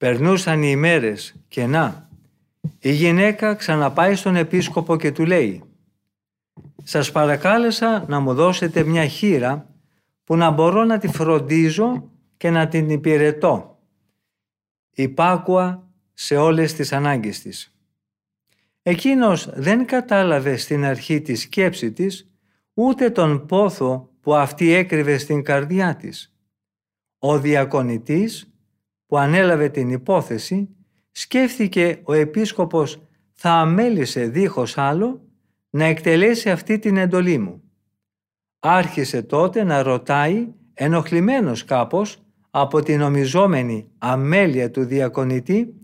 Περνούσαν 0.00 0.62
οι 0.62 0.68
ημέρες 0.70 1.34
και 1.48 1.66
να, 1.66 2.08
η 2.78 2.92
γυναίκα 2.92 3.54
ξαναπάει 3.54 4.14
στον 4.14 4.36
επίσκοπο 4.36 4.96
και 4.96 5.12
του 5.12 5.24
λέει 5.26 5.62
«Σας 6.82 7.12
παρακάλεσα 7.12 8.04
να 8.08 8.20
μου 8.20 8.34
δώσετε 8.34 8.84
μια 8.84 9.06
χείρα 9.06 9.74
που 10.24 10.36
να 10.36 10.50
μπορώ 10.50 10.84
να 10.84 10.98
τη 10.98 11.08
φροντίζω 11.08 12.10
και 12.36 12.50
να 12.50 12.68
την 12.68 12.90
υπηρετώ. 12.90 13.78
Υπάκουα 14.90 15.88
σε 16.12 16.36
όλες 16.36 16.74
τις 16.74 16.92
ανάγκες 16.92 17.40
της. 17.40 17.74
Εκείνος 18.82 19.50
δεν 19.54 19.86
κατάλαβε 19.86 20.56
στην 20.56 20.84
αρχή 20.84 21.20
τη 21.20 21.34
σκέψη 21.34 21.92
της 21.92 22.30
ούτε 22.74 23.10
τον 23.10 23.46
πόθο 23.46 24.10
που 24.20 24.34
αυτή 24.34 24.72
έκρυβε 24.72 25.18
στην 25.18 25.42
καρδιά 25.42 25.96
της. 25.96 26.34
Ο 27.18 27.38
διακονητής 27.38 28.49
που 29.10 29.18
ανέλαβε 29.18 29.68
την 29.68 29.90
υπόθεση 29.90 30.68
σκέφτηκε 31.10 32.00
ο 32.02 32.12
επίσκοπος 32.12 33.02
θα 33.32 33.50
αμέλησε 33.50 34.26
δίχως 34.26 34.78
άλλο 34.78 35.20
να 35.70 35.84
εκτελέσει 35.84 36.50
αυτή 36.50 36.78
την 36.78 36.96
εντολή 36.96 37.38
μου. 37.38 37.62
Άρχισε 38.58 39.22
τότε 39.22 39.64
να 39.64 39.82
ρωτάει 39.82 40.48
ενοχλημένος 40.74 41.64
κάπως 41.64 42.22
από 42.50 42.82
την 42.82 43.00
ομιζόμενη 43.00 43.90
αμέλεια 43.98 44.70
του 44.70 44.84
διακονητή 44.84 45.74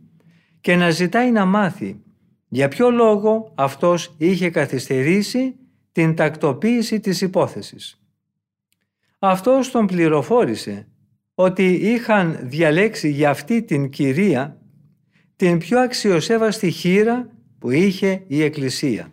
και 0.61 0.77
να 0.77 0.91
ζητάει 0.91 1.31
να 1.31 1.45
μάθει 1.45 2.03
για 2.49 2.69
ποιο 2.69 2.91
λόγο 2.91 3.53
αυτός 3.55 4.15
είχε 4.19 4.51
καθυστερήσει 4.51 5.57
την 5.93 6.15
τακτοποίηση 6.15 7.01
της 7.01 7.21
υπόθεσης. 7.21 8.01
Αυτός 9.19 9.71
τον 9.71 9.87
πληροφόρησε 9.87 10.89
ότι 11.39 11.73
είχαν 11.73 12.39
διαλέξει 12.43 13.11
για 13.11 13.31
αυτή 13.31 13.63
την 13.63 13.89
κυρία 13.89 14.61
την 15.37 15.59
πιο 15.59 15.81
αξιοσέβαστη 15.81 16.71
χείρα 16.71 17.31
που 17.59 17.71
είχε 17.71 18.25
η 18.27 18.43
Εκκλησία. 18.43 19.13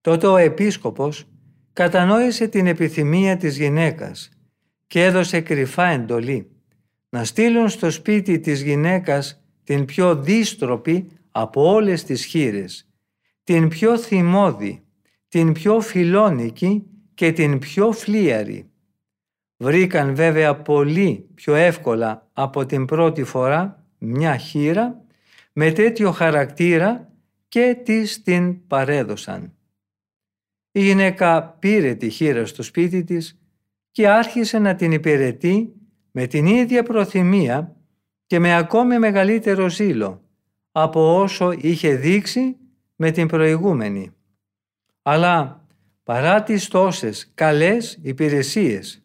Τότε 0.00 0.26
ο 0.26 0.36
επίσκοπος 0.36 1.24
κατανόησε 1.72 2.48
την 2.48 2.66
επιθυμία 2.66 3.36
της 3.36 3.56
γυναίκας 3.56 4.28
και 4.86 5.04
έδωσε 5.04 5.40
κρυφά 5.40 5.86
εντολή 5.86 6.50
να 7.08 7.24
στείλουν 7.24 7.68
στο 7.68 7.90
σπίτι 7.90 8.38
της 8.38 8.62
γυναίκας 8.62 9.44
την 9.64 9.84
πιο 9.84 10.16
δίστροπη 10.16 11.06
από 11.30 11.72
όλες 11.72 12.04
τις 12.04 12.24
χείρες, 12.24 12.88
την 13.44 13.68
πιο 13.68 13.98
θυμώδη, 13.98 14.84
την 15.28 15.52
πιο 15.52 15.80
φιλόνικη 15.80 16.86
και 17.14 17.32
την 17.32 17.58
πιο 17.58 17.92
φλίαρη. 17.92 18.68
Βρήκαν 19.56 20.14
βέβαια 20.14 20.56
πολύ 20.56 21.28
πιο 21.34 21.54
εύκολα 21.54 22.28
από 22.32 22.66
την 22.66 22.84
πρώτη 22.84 23.24
φορά 23.24 23.84
μια 23.98 24.36
χείρα 24.36 25.04
με 25.52 25.72
τέτοιο 25.72 26.10
χαρακτήρα 26.10 27.12
και 27.48 27.80
της 27.84 28.22
την 28.22 28.66
παρέδωσαν. 28.66 29.52
Η 30.70 30.82
γυναίκα 30.82 31.42
πήρε 31.58 31.94
τη 31.94 32.08
χείρα 32.08 32.46
στο 32.46 32.62
σπίτι 32.62 33.04
της 33.04 33.38
και 33.90 34.08
άρχισε 34.08 34.58
να 34.58 34.74
την 34.74 34.92
υπηρετεί 34.92 35.72
με 36.10 36.26
την 36.26 36.46
ίδια 36.46 36.82
προθυμία 36.82 37.76
και 38.26 38.38
με 38.38 38.56
ακόμη 38.56 38.98
μεγαλύτερο 38.98 39.68
ζήλο 39.68 40.22
από 40.72 41.20
όσο 41.20 41.52
είχε 41.52 41.94
δείξει 41.94 42.56
με 42.96 43.10
την 43.10 43.28
προηγούμενη. 43.28 44.10
Αλλά 45.02 45.66
παρά 46.02 46.42
τις 46.42 46.68
τόσες 46.68 47.30
καλές 47.34 47.98
υπηρεσίες 48.02 49.03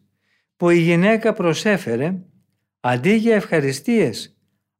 που 0.60 0.70
η 0.70 0.78
γυναίκα 0.78 1.32
προσέφερε, 1.32 2.18
αντί 2.80 3.14
για 3.14 3.34
ευχαριστίες 3.34 4.36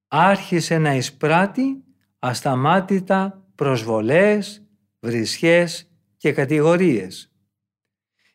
άρχισε 0.08 0.78
να 0.78 0.94
εισπράττει 0.94 1.84
ασταμάτητα 2.18 3.46
προσβολές, 3.54 4.66
βρισχές 5.00 5.90
και 6.16 6.32
κατηγορίες. 6.32 7.32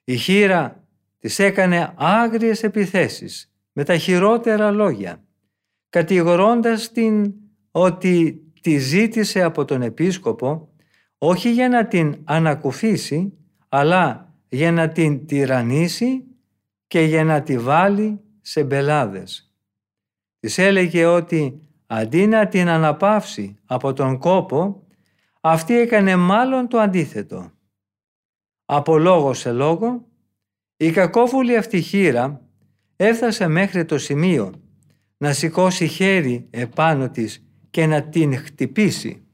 Η 0.03 0.15
χείρα 0.15 0.87
της 1.19 1.39
έκανε 1.39 1.93
άγριες 1.95 2.63
επιθέσεις 2.63 3.53
με 3.71 3.83
τα 3.83 3.97
χειρότερα 3.97 4.71
λόγια, 4.71 5.23
κατηγορώντας 5.89 6.91
την 6.91 7.33
ότι 7.71 8.43
τη 8.61 8.77
ζήτησε 8.77 9.41
από 9.41 9.65
τον 9.65 9.81
επίσκοπο 9.81 10.69
όχι 11.17 11.51
για 11.51 11.69
να 11.69 11.87
την 11.87 12.21
ανακουφίσει, 12.23 13.33
αλλά 13.69 14.33
για 14.49 14.71
να 14.71 14.87
την 14.87 15.25
τυραννήσει 15.25 16.23
και 16.87 17.01
για 17.01 17.23
να 17.23 17.41
τη 17.41 17.57
βάλει 17.57 18.19
σε 18.41 18.63
μπελάδες. 18.63 19.53
Της 20.39 20.57
έλεγε 20.57 21.05
ότι 21.05 21.59
αντί 21.87 22.27
να 22.27 22.47
την 22.47 22.67
αναπαύσει 22.67 23.57
από 23.65 23.93
τον 23.93 24.17
κόπο, 24.17 24.87
αυτή 25.41 25.79
έκανε 25.79 26.15
μάλλον 26.15 26.67
το 26.67 26.79
αντίθετο. 26.79 27.51
Από 28.65 28.97
λόγο 28.97 29.33
σε 29.33 29.51
λόγο, 29.51 30.07
η 30.77 30.91
κακόβουλη 30.91 31.57
αυτή 31.57 31.81
χείρα 31.81 32.41
έφτασε 32.95 33.47
μέχρι 33.47 33.85
το 33.85 33.97
σημείο 33.97 34.53
να 35.17 35.33
σηκώσει 35.33 35.87
χέρι 35.87 36.47
επάνω 36.49 37.09
της 37.09 37.45
και 37.69 37.85
να 37.85 38.03
την 38.03 38.37
χτυπήσει. 38.37 39.25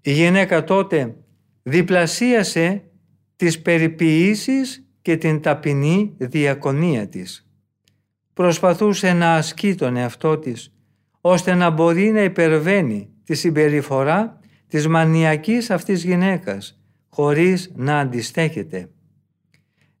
Η 0.00 0.12
γυναίκα 0.12 0.64
τότε 0.64 1.16
διπλασίασε 1.62 2.90
τις 3.36 3.62
περιποιήσεις 3.62 4.87
και 5.08 5.16
την 5.16 5.40
ταπεινή 5.40 6.14
διακονία 6.18 7.08
της. 7.08 7.46
Προσπαθούσε 8.32 9.12
να 9.12 9.34
ασκεί 9.34 9.74
τον 9.74 9.96
εαυτό 9.96 10.38
της, 10.38 10.74
ώστε 11.20 11.54
να 11.54 11.70
μπορεί 11.70 12.10
να 12.10 12.22
υπερβαίνει 12.22 13.08
τη 13.24 13.34
συμπεριφορά 13.34 14.40
της 14.66 14.88
μανιακής 14.88 15.70
αυτής 15.70 16.04
γυναίκας, 16.04 16.80
χωρίς 17.08 17.72
να 17.74 17.98
αντιστέκεται. 17.98 18.90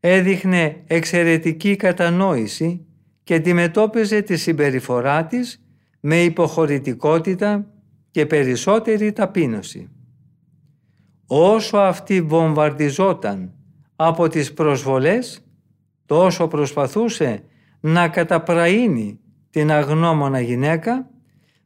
Έδειχνε 0.00 0.82
εξαιρετική 0.86 1.76
κατανόηση 1.76 2.86
και 3.22 3.34
αντιμετώπιζε 3.34 4.22
τη 4.22 4.36
συμπεριφορά 4.36 5.26
της 5.26 5.64
με 6.00 6.22
υποχωρητικότητα 6.22 7.70
και 8.10 8.26
περισσότερη 8.26 9.12
ταπείνωση. 9.12 9.90
Όσο 11.26 11.76
αυτή 11.76 12.20
βομβαρδιζόταν 12.20 13.52
από 14.00 14.28
τις 14.28 14.52
προσβολές, 14.52 15.46
τόσο 16.06 16.48
προσπαθούσε 16.48 17.42
να 17.80 18.08
καταπραίνει 18.08 19.20
την 19.50 19.70
αγνώμονα 19.70 20.40
γυναίκα 20.40 21.10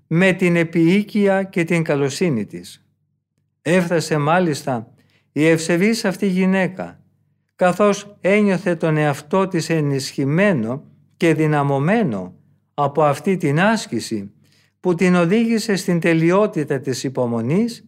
με 0.06 0.32
την 0.32 0.56
επιοίκεια 0.56 1.42
και 1.42 1.64
την 1.64 1.82
καλοσύνη 1.82 2.46
της. 2.46 2.86
Έφτασε 3.62 4.18
μάλιστα 4.18 4.94
η 5.32 5.46
ευσεβής 5.46 6.04
αυτή 6.04 6.26
γυναίκα, 6.26 7.00
καθώς 7.56 8.16
ένιωθε 8.20 8.74
τον 8.74 8.96
εαυτό 8.96 9.48
της 9.48 9.70
ενισχυμένο 9.70 10.84
και 11.16 11.34
δυναμωμένο 11.34 12.34
από 12.74 13.02
αυτή 13.02 13.36
την 13.36 13.60
άσκηση 13.60 14.32
που 14.80 14.94
την 14.94 15.14
οδήγησε 15.14 15.76
στην 15.76 16.00
τελειότητα 16.00 16.80
της 16.80 17.04
υπομονής, 17.04 17.84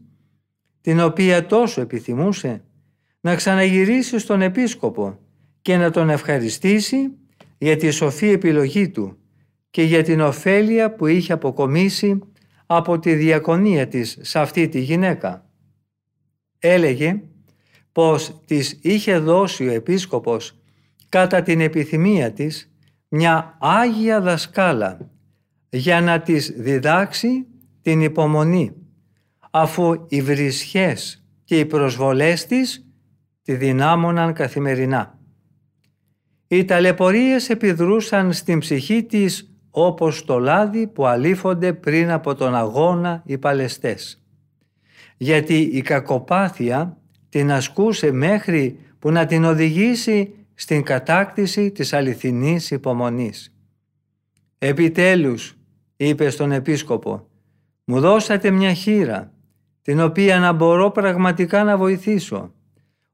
την 0.80 1.00
οποία 1.00 1.46
τόσο 1.46 1.80
επιθυμούσε, 1.80 2.64
να 3.24 3.34
ξαναγυρίσει 3.34 4.18
στον 4.18 4.42
Επίσκοπο 4.42 5.18
και 5.62 5.76
να 5.76 5.90
τον 5.90 6.10
ευχαριστήσει 6.10 7.10
για 7.58 7.76
τη 7.76 7.90
σοφή 7.90 8.28
επιλογή 8.28 8.88
του 8.88 9.16
και 9.70 9.82
για 9.82 10.02
την 10.02 10.20
ωφέλεια 10.20 10.94
που 10.94 11.06
είχε 11.06 11.32
αποκομίσει 11.32 12.18
από 12.66 12.98
τη 12.98 13.14
διακονία 13.14 13.88
της 13.88 14.18
σε 14.20 14.38
αυτή 14.38 14.68
τη 14.68 14.80
γυναίκα. 14.80 15.50
Έλεγε 16.58 17.22
πως 17.92 18.40
της 18.46 18.78
είχε 18.82 19.18
δώσει 19.18 19.68
ο 19.68 19.72
Επίσκοπος 19.72 20.58
κατά 21.08 21.42
την 21.42 21.60
επιθυμία 21.60 22.32
της 22.32 22.72
μια 23.08 23.56
Άγια 23.60 24.20
δασκάλα 24.20 25.10
για 25.68 26.00
να 26.00 26.20
της 26.20 26.52
διδάξει 26.56 27.46
την 27.82 28.00
υπομονή 28.00 28.72
αφού 29.50 30.06
οι 30.08 30.22
βρισχές 30.22 31.24
και 31.44 31.58
οι 31.58 31.64
προσβολές 31.64 32.46
της 32.46 32.84
τη 33.44 33.54
δυνάμωναν 33.54 34.32
καθημερινά. 34.32 35.18
Οι 36.46 36.64
ταλαιπωρίες 36.64 37.50
επιδρούσαν 37.50 38.32
στην 38.32 38.58
ψυχή 38.58 39.04
της 39.04 39.54
όπως 39.70 40.24
το 40.24 40.38
λάδι 40.38 40.86
που 40.86 41.06
αλήφονται 41.06 41.72
πριν 41.72 42.10
από 42.10 42.34
τον 42.34 42.54
αγώνα 42.54 43.22
οι 43.26 43.38
παλαιστές. 43.38 44.22
Γιατί 45.16 45.58
η 45.58 45.82
κακοπάθεια 45.82 46.98
την 47.28 47.52
ασκούσε 47.52 48.12
μέχρι 48.12 48.78
που 48.98 49.10
να 49.10 49.26
την 49.26 49.44
οδηγήσει 49.44 50.34
στην 50.54 50.82
κατάκτηση 50.82 51.70
της 51.70 51.92
αληθινής 51.92 52.70
υπομονής. 52.70 53.54
«Επιτέλους», 54.58 55.56
είπε 55.96 56.30
στον 56.30 56.52
Επίσκοπο, 56.52 57.28
«μου 57.84 58.00
δώσατε 58.00 58.50
μια 58.50 58.72
χείρα, 58.72 59.32
την 59.82 60.00
οποία 60.00 60.38
να 60.38 60.52
μπορώ 60.52 60.90
πραγματικά 60.90 61.64
να 61.64 61.76
βοηθήσω. 61.76 62.52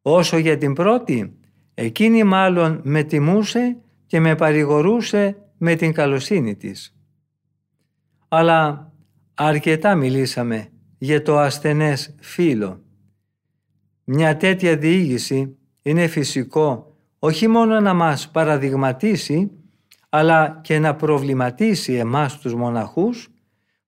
Όσο 0.02 0.36
για 0.36 0.58
την 0.58 0.72
πρώτη, 0.72 1.38
εκείνη 1.74 2.24
μάλλον 2.24 2.80
με 2.84 3.02
τιμούσε 3.02 3.76
και 4.06 4.20
με 4.20 4.34
παρηγορούσε 4.34 5.36
με 5.58 5.74
την 5.74 5.92
καλοσύνη 5.92 6.56
της. 6.56 6.96
Αλλά 8.28 8.92
αρκετά 9.34 9.94
μιλήσαμε 9.94 10.68
για 10.98 11.22
το 11.22 11.38
ασθενές 11.38 12.14
φίλο. 12.20 12.82
Μια 14.04 14.36
τέτοια 14.36 14.76
διήγηση 14.76 15.56
είναι 15.82 16.06
φυσικό 16.06 16.94
όχι 17.18 17.48
μόνο 17.48 17.80
να 17.80 17.94
μας 17.94 18.30
παραδειγματίσει, 18.30 19.50
αλλά 20.08 20.60
και 20.62 20.78
να 20.78 20.94
προβληματίσει 20.94 21.92
εμάς 21.92 22.38
τους 22.38 22.54
μοναχούς, 22.54 23.28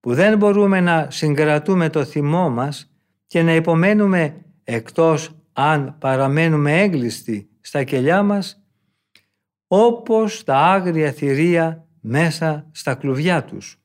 που 0.00 0.14
δεν 0.14 0.36
μπορούμε 0.36 0.80
να 0.80 1.06
συγκρατούμε 1.10 1.88
το 1.88 2.04
θυμό 2.04 2.50
μας 2.50 2.90
και 3.26 3.42
να 3.42 3.54
υπομένουμε 3.54 4.44
εκτός 4.64 5.41
αν 5.52 5.98
παραμένουμε 5.98 6.80
έγκλειστοι 6.80 7.50
στα 7.60 7.84
κελιά 7.84 8.22
μας, 8.22 8.64
όπως 9.66 10.44
τα 10.44 10.58
άγρια 10.58 11.12
θηρία 11.12 11.88
μέσα 12.00 12.68
στα 12.72 12.94
κλουβιά 12.94 13.44
τους. 13.44 13.80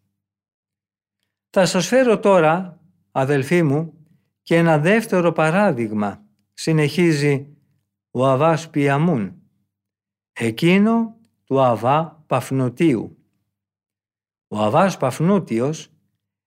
Θα 1.50 1.66
σας 1.66 1.88
φέρω 1.88 2.20
τώρα, 2.20 2.82
αδελφοί 3.12 3.64
μου, 3.64 3.94
και 4.42 4.56
ένα 4.56 4.80
δεύτερο 4.80 5.32
παράδειγμα, 5.32 6.26
συνεχίζει 6.54 7.58
ο 8.12 8.26
Αβάς 8.28 8.70
Πιαμούν, 8.70 9.42
εκείνο 10.34 11.18
του 11.44 11.62
Αβά 11.62 12.24
Παφνοτίου. 12.28 13.18
Ο 14.48 14.60
Αβάς 14.60 14.98
Παφνούτιος 14.98 15.92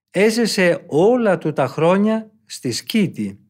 έζησε 0.09 0.85
όλα 0.87 1.37
του 1.37 1.53
τα 1.53 1.67
χρόνια 1.67 2.31
στη 2.45 2.71
Σκήτη, 2.71 3.40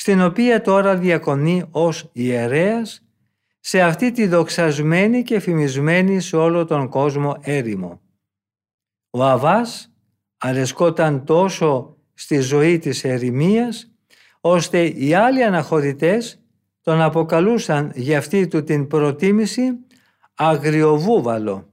στην 0.00 0.20
οποία 0.20 0.60
τώρα 0.60 0.96
διακονεί 0.96 1.64
ως 1.70 2.10
ιερέας 2.12 3.06
σε 3.60 3.80
αυτή 3.80 4.12
τη 4.12 4.26
δοξασμένη 4.26 5.22
και 5.22 5.40
φημισμένη 5.40 6.20
σε 6.20 6.36
όλο 6.36 6.64
τον 6.64 6.88
κόσμο 6.88 7.36
έρημο. 7.40 8.00
Ο 9.10 9.24
Αβάς 9.24 9.92
αρεσκόταν 10.38 11.24
τόσο 11.24 11.96
στη 12.14 12.40
ζωή 12.40 12.78
της 12.78 13.04
ερημίας, 13.04 13.92
ώστε 14.40 14.86
οι 14.86 15.14
άλλοι 15.14 15.44
αναχωρητές 15.44 16.42
τον 16.80 17.00
αποκαλούσαν 17.00 17.92
για 17.94 18.18
αυτή 18.18 18.46
του 18.46 18.64
την 18.64 18.86
προτίμηση 18.86 19.78
αγριοβούβαλο. 20.34 21.72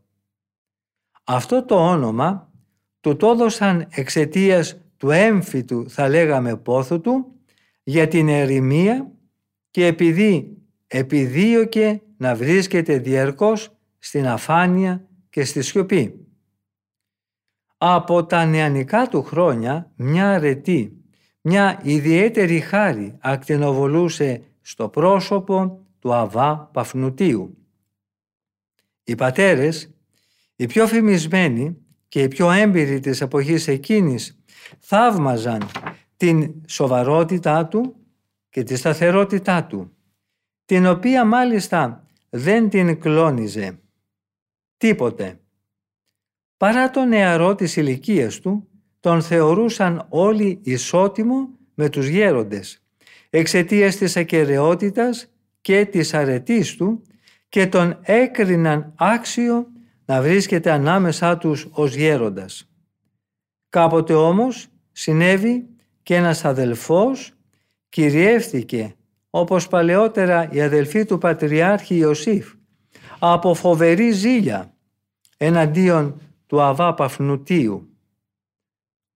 Αυτό 1.23 1.65
το 1.65 1.89
όνομα 1.89 2.51
του 2.99 3.15
το 3.15 3.27
έδωσαν 3.27 3.87
εξαιτίας 3.89 4.81
του 4.97 5.11
έμφυτου 5.11 5.89
θα 5.89 6.09
λέγαμε 6.09 6.55
πόθου 6.55 7.01
του 7.01 7.31
για 7.88 8.08
την 8.08 8.28
ερημία 8.30 9.12
και 9.71 9.86
επειδή 9.86 10.58
επιδίωκε 10.88 12.02
να 12.17 12.36
βρίσκεται 12.36 12.97
διαρκώς 12.97 13.78
στην 14.00 14.28
αφάνεια 14.28 15.08
και 15.30 15.43
στη 15.43 15.62
σιωπή. 15.62 16.28
Από 17.78 18.26
τα 18.26 18.45
νεανικά 18.45 19.08
του 19.08 19.23
χρόνια 19.23 19.91
μια 19.95 20.32
αρετή, 20.32 21.02
μια 21.41 21.82
ιδιαίτερη 21.84 22.60
χάρη 22.60 23.17
ακτινοβολούσε 23.19 24.41
στο 24.62 24.89
πρόσωπο 24.89 25.86
του 26.00 26.13
Αβά 26.13 26.69
Παφνουτίου. 26.73 27.58
Οι 29.04 29.15
πατέρες, 29.15 29.93
οι 30.56 30.65
πιο 30.65 30.88
φημισμένοι 30.88 31.78
και 32.08 32.21
οι 32.21 32.28
πιο 32.28 32.52
έμπειροι 32.52 33.00
της 33.00 33.21
εποχής 33.21 33.67
εκείνης 33.67 34.39
θαύμαζαν 34.80 35.67
την 36.17 36.62
σοβαρότητά 36.67 37.67
του 37.67 37.95
και 38.49 38.63
τη 38.63 38.75
σταθερότητά 38.75 39.63
του, 39.63 39.91
την 40.65 40.86
οποία 40.86 41.25
μάλιστα 41.25 42.08
δεν 42.30 42.69
την 42.69 42.99
κλώνιζε 42.99 43.80
τίποτε. 44.77 45.39
Παρά 46.58 46.89
το 46.89 47.06
νεαρό 47.06 47.56
της 47.56 47.75
ηλικίας 47.75 48.39
του, 48.39 48.67
τον 48.99 49.21
θεωρούσαν 49.21 50.06
όλοι 50.10 50.60
ισότιμο 50.63 51.49
με 51.73 51.89
τους 51.89 52.08
γέροντες, 52.08 52.84
εξαιτίας 53.30 53.95
της 53.95 54.17
ακαιρεότητας 54.17 55.32
και 55.62 55.86
της 55.86 56.13
αρετής 56.13 56.75
του 56.75 57.01
και 57.49 57.67
τον 57.67 57.99
έκριναν 58.01 58.93
άξιο 58.97 59.67
να 60.06 60.21
βρίσκεται 60.21 60.71
ανάμεσά 60.71 61.38
τους 61.38 61.67
ως 61.71 61.95
γέροντας. 61.95 62.69
Κάποτε 63.69 64.13
όμως 64.13 64.67
συνέβη 64.91 65.67
και 66.07 66.15
ένας 66.15 66.45
αδελφός 66.45 67.31
κυριεύτηκε 67.89 68.95
όπως 69.29 69.67
παλαιότερα 69.67 70.49
η 70.51 70.61
αδελφή 70.61 71.05
του 71.05 71.17
Πατριάρχη 71.17 71.95
Ιωσήφ 71.95 72.53
από 73.19 73.53
φοβερή 73.53 74.11
ζήλια 74.11 74.73
εναντίον 75.37 76.21
του 76.45 76.61
Αβά 76.61 76.93
Παφνουτίου. 76.93 77.89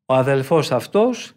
Ο 0.05 0.13
αδελφός 0.13 0.71
αυτός 0.71 1.33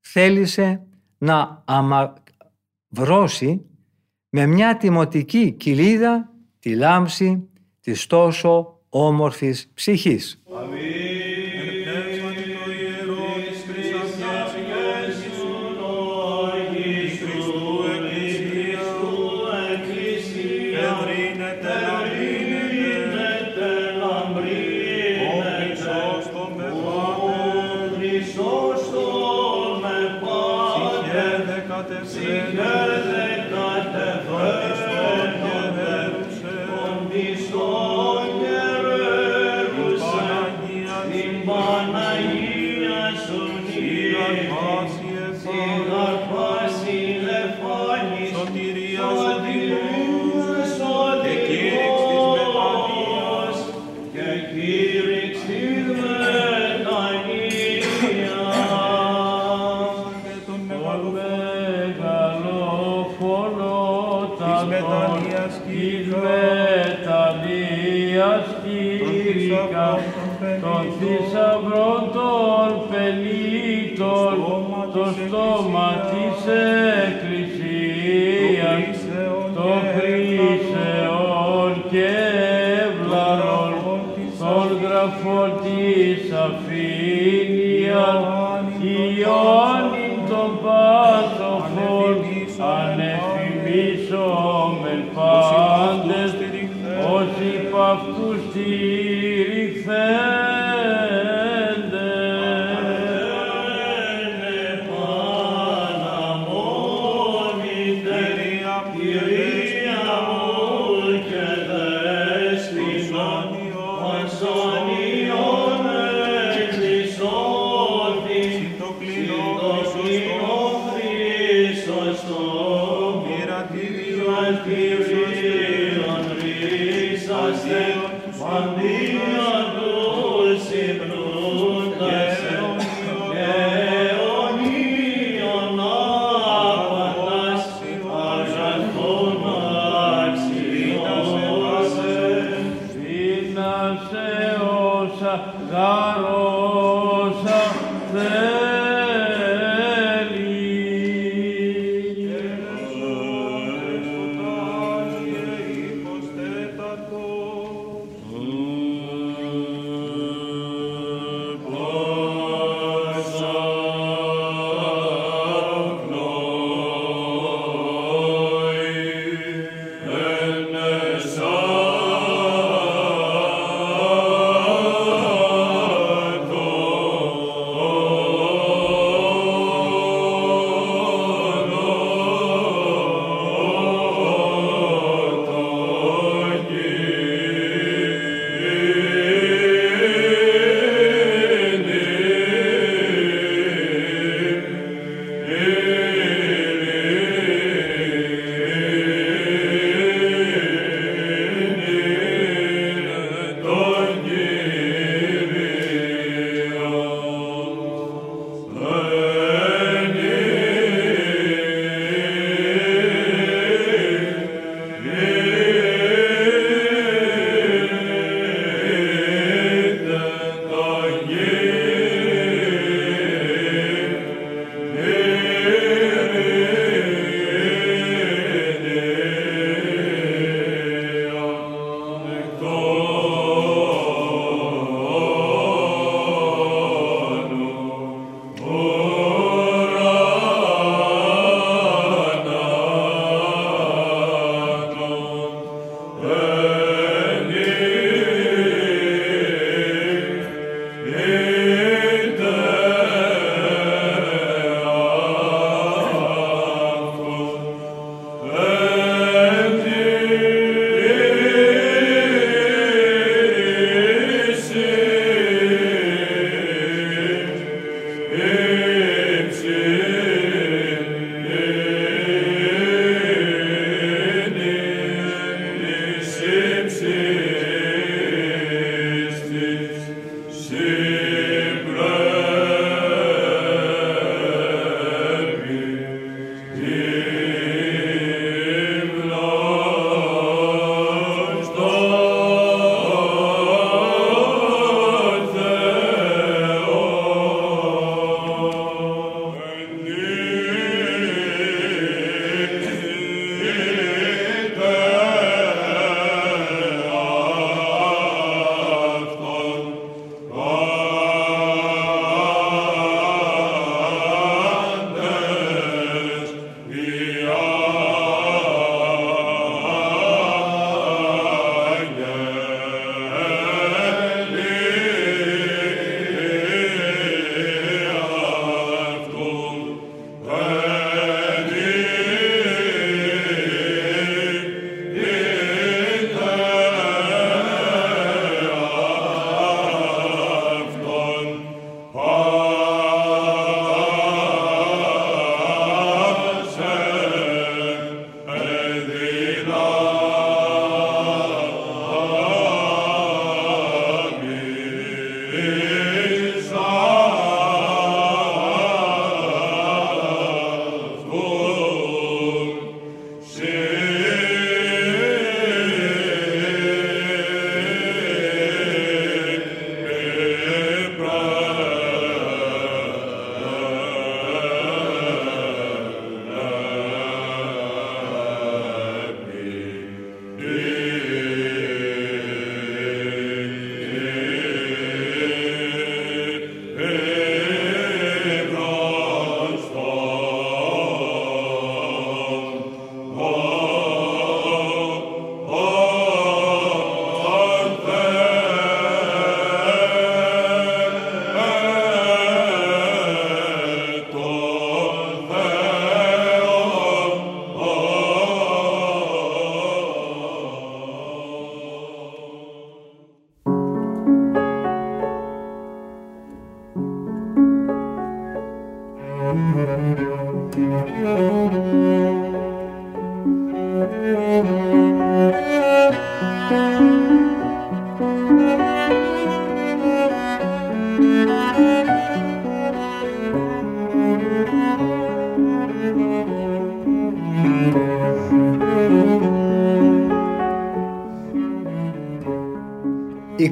θέλησε 0.00 0.86
να 1.18 1.62
αμαυρώσει 1.64 3.66
με 4.28 4.46
μια 4.46 4.76
τιμωτική 4.76 5.52
κοιλίδα 5.52 6.32
τη 6.58 6.74
λάμψη 6.74 7.48
της 7.80 8.06
τόσο 8.06 8.80
όμορφης 8.88 9.70
ψυχής. 9.74 10.42
Χριστό 10.46 11.03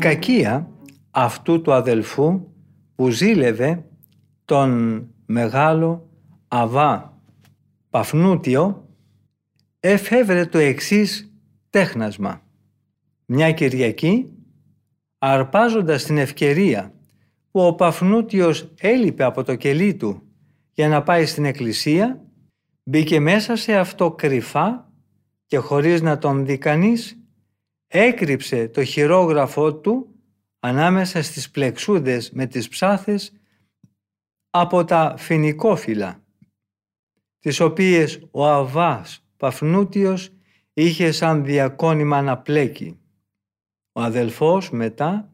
κακία 0.02 0.68
αυτού 1.10 1.60
του 1.60 1.72
αδελφού 1.72 2.48
που 2.94 3.10
ζήλευε 3.10 3.84
τον 4.44 5.06
μεγάλο 5.26 6.10
Αβά 6.48 7.20
Παφνούτιο 7.90 8.88
εφεύρε 9.80 10.46
το 10.46 10.58
εξής 10.58 11.32
τέχνασμα. 11.70 12.42
Μια 13.26 13.52
Κυριακή, 13.52 14.28
αρπάζοντας 15.18 16.04
την 16.04 16.18
ευκαιρία 16.18 16.92
που 17.50 17.60
ο 17.60 17.74
Παφνούτιος 17.74 18.72
έλειπε 18.80 19.24
από 19.24 19.44
το 19.44 19.54
κελί 19.54 19.94
του 19.94 20.22
για 20.72 20.88
να 20.88 21.02
πάει 21.02 21.26
στην 21.26 21.44
εκκλησία, 21.44 22.22
μπήκε 22.82 23.20
μέσα 23.20 23.56
σε 23.56 23.76
αυτό 23.76 24.10
κρυφά 24.10 24.92
και 25.46 25.56
χωρίς 25.56 26.02
να 26.02 26.18
τον 26.18 26.46
δει 26.46 26.58
κανείς, 26.58 27.21
έκρυψε 27.92 28.68
το 28.68 28.84
χειρόγραφό 28.84 29.74
του 29.74 30.14
ανάμεσα 30.60 31.22
στις 31.22 31.50
πλεξούδες 31.50 32.30
με 32.30 32.46
τις 32.46 32.68
ψάθες 32.68 33.32
από 34.50 34.84
τα 34.84 35.14
φοινικόφυλλα, 35.18 36.22
τις 37.38 37.60
οποίες 37.60 38.28
ο 38.30 38.46
Αβάς 38.46 39.24
Παφνούτιος 39.36 40.30
είχε 40.72 41.10
σαν 41.10 41.44
διακόνημα 41.44 42.22
να 42.22 42.38
πλέκει. 42.38 42.98
Ο 43.92 44.00
αδελφός 44.00 44.70
μετά, 44.70 45.32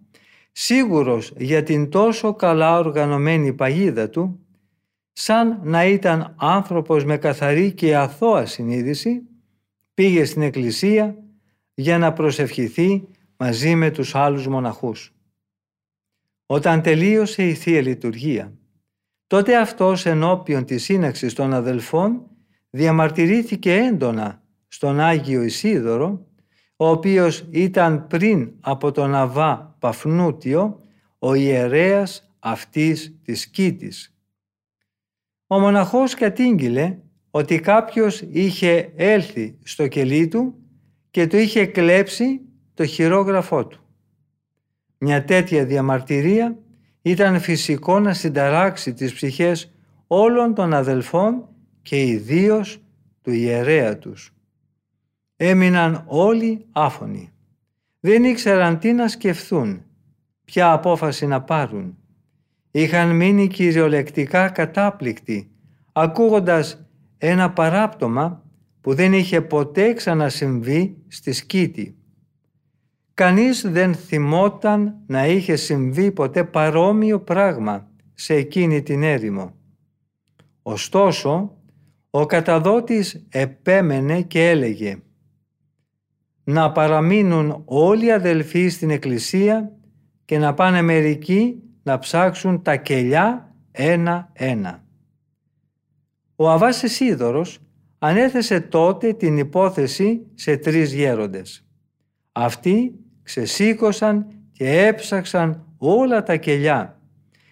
σίγουρος 0.52 1.32
για 1.36 1.62
την 1.62 1.90
τόσο 1.90 2.34
καλά 2.34 2.78
οργανωμένη 2.78 3.52
παγίδα 3.52 4.08
του, 4.10 4.46
σαν 5.12 5.60
να 5.62 5.84
ήταν 5.84 6.34
άνθρωπος 6.38 7.04
με 7.04 7.16
καθαρή 7.16 7.72
και 7.72 7.96
αθώα 7.96 8.46
συνείδηση, 8.46 9.22
πήγε 9.94 10.24
στην 10.24 10.42
εκκλησία 10.42 11.27
για 11.78 11.98
να 11.98 12.12
προσευχηθεί 12.12 13.08
μαζί 13.36 13.74
με 13.74 13.90
τους 13.90 14.14
άλλους 14.14 14.46
μοναχούς. 14.46 15.14
Όταν 16.46 16.82
τελείωσε 16.82 17.46
η 17.46 17.54
Θεία 17.54 17.80
Λειτουργία, 17.80 18.52
τότε 19.26 19.56
αυτός 19.56 20.06
ενώπιον 20.06 20.64
της 20.64 20.84
σύναξης 20.84 21.34
των 21.34 21.52
αδελφών 21.52 22.26
διαμαρτυρήθηκε 22.70 23.74
έντονα 23.74 24.42
στον 24.68 25.00
Άγιο 25.00 25.42
Ισίδωρο, 25.42 26.26
ο 26.76 26.88
οποίος 26.88 27.48
ήταν 27.50 28.06
πριν 28.06 28.52
από 28.60 28.92
τον 28.92 29.14
Αβά 29.14 29.76
Παφνούτιο, 29.78 30.80
ο 31.18 31.34
ιερέας 31.34 32.30
αυτής 32.38 33.18
της 33.22 33.46
Κίτης. 33.46 34.16
Ο 35.46 35.58
μοναχός 35.58 36.14
κατήγγειλε 36.14 36.98
ότι 37.30 37.60
κάποιος 37.60 38.20
είχε 38.20 38.92
έλθει 38.96 39.58
στο 39.62 39.88
κελί 39.88 40.28
του 40.28 40.62
και 41.10 41.26
του 41.26 41.36
είχε 41.36 41.66
κλέψει 41.66 42.40
το 42.74 42.86
χειρόγραφό 42.86 43.66
του. 43.66 43.80
Μια 44.98 45.24
τέτοια 45.24 45.64
διαμαρτυρία 45.64 46.58
ήταν 47.02 47.40
φυσικό 47.40 48.00
να 48.00 48.14
συνταράξει 48.14 48.92
τις 48.94 49.12
ψυχές 49.12 49.72
όλων 50.06 50.54
των 50.54 50.74
αδελφών 50.74 51.48
και 51.82 52.02
ιδίως 52.02 52.78
του 53.22 53.30
ιερέα 53.30 53.98
τους. 53.98 54.32
Έμειναν 55.36 56.04
όλοι 56.06 56.66
άφωνοι. 56.72 57.32
Δεν 58.00 58.24
ήξεραν 58.24 58.78
τι 58.78 58.92
να 58.92 59.08
σκεφτούν, 59.08 59.82
ποια 60.44 60.72
απόφαση 60.72 61.26
να 61.26 61.42
πάρουν. 61.42 61.96
Είχαν 62.70 63.16
μείνει 63.16 63.46
κυριολεκτικά 63.46 64.48
κατάπληκτοι, 64.48 65.50
ακούγοντας 65.92 66.86
ένα 67.18 67.50
παράπτωμα 67.50 68.42
που 68.80 68.94
δεν 68.94 69.12
είχε 69.12 69.40
ποτέ 69.40 69.92
ξανασυμβεί 69.92 70.96
στη 71.08 71.32
Σκήτη. 71.32 71.96
Κανείς 73.14 73.70
δεν 73.70 73.94
θυμόταν 73.94 74.96
να 75.06 75.26
είχε 75.26 75.56
συμβεί 75.56 76.12
ποτέ 76.12 76.44
παρόμοιο 76.44 77.20
πράγμα 77.20 77.90
σε 78.14 78.34
εκείνη 78.34 78.82
την 78.82 79.02
έρημο. 79.02 79.54
Ωστόσο, 80.62 81.58
ο 82.10 82.26
καταδότης 82.26 83.26
επέμενε 83.28 84.22
και 84.22 84.48
έλεγε 84.48 84.98
να 86.44 86.72
παραμείνουν 86.72 87.62
όλοι 87.64 88.06
οι 88.06 88.12
αδελφοί 88.12 88.68
στην 88.68 88.90
εκκλησία 88.90 89.72
και 90.24 90.38
να 90.38 90.54
πάνε 90.54 90.82
μερικοί 90.82 91.62
να 91.82 91.98
ψάξουν 91.98 92.62
τα 92.62 92.76
κελιά 92.76 93.54
ένα-ένα. 93.70 94.84
Ο 96.36 96.50
Αβάς 96.50 96.82
Εσίδωρος 96.82 97.58
ανέθεσε 97.98 98.60
τότε 98.60 99.12
την 99.12 99.38
υπόθεση 99.38 100.26
σε 100.34 100.56
τρεις 100.56 100.92
γέροντες. 100.92 101.66
Αυτοί 102.32 102.94
ξεσήκωσαν 103.22 104.26
και 104.52 104.86
έψαξαν 104.86 105.66
όλα 105.78 106.22
τα 106.22 106.36
κελιά. 106.36 107.00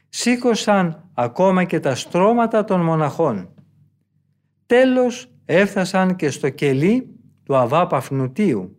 Σήκωσαν 0.09 1.11
ακόμα 1.15 1.65
και 1.65 1.81
τα 1.81 1.95
στρώματα 1.95 2.65
των 2.65 2.81
μοναχών. 2.81 3.49
Τέλος 4.67 5.31
έφτασαν 5.45 6.17
και 6.17 6.31
στο 6.31 6.49
κελί 6.49 7.09
του 7.43 7.57
Αβά 7.57 7.87
Παφνουτίου 7.87 8.77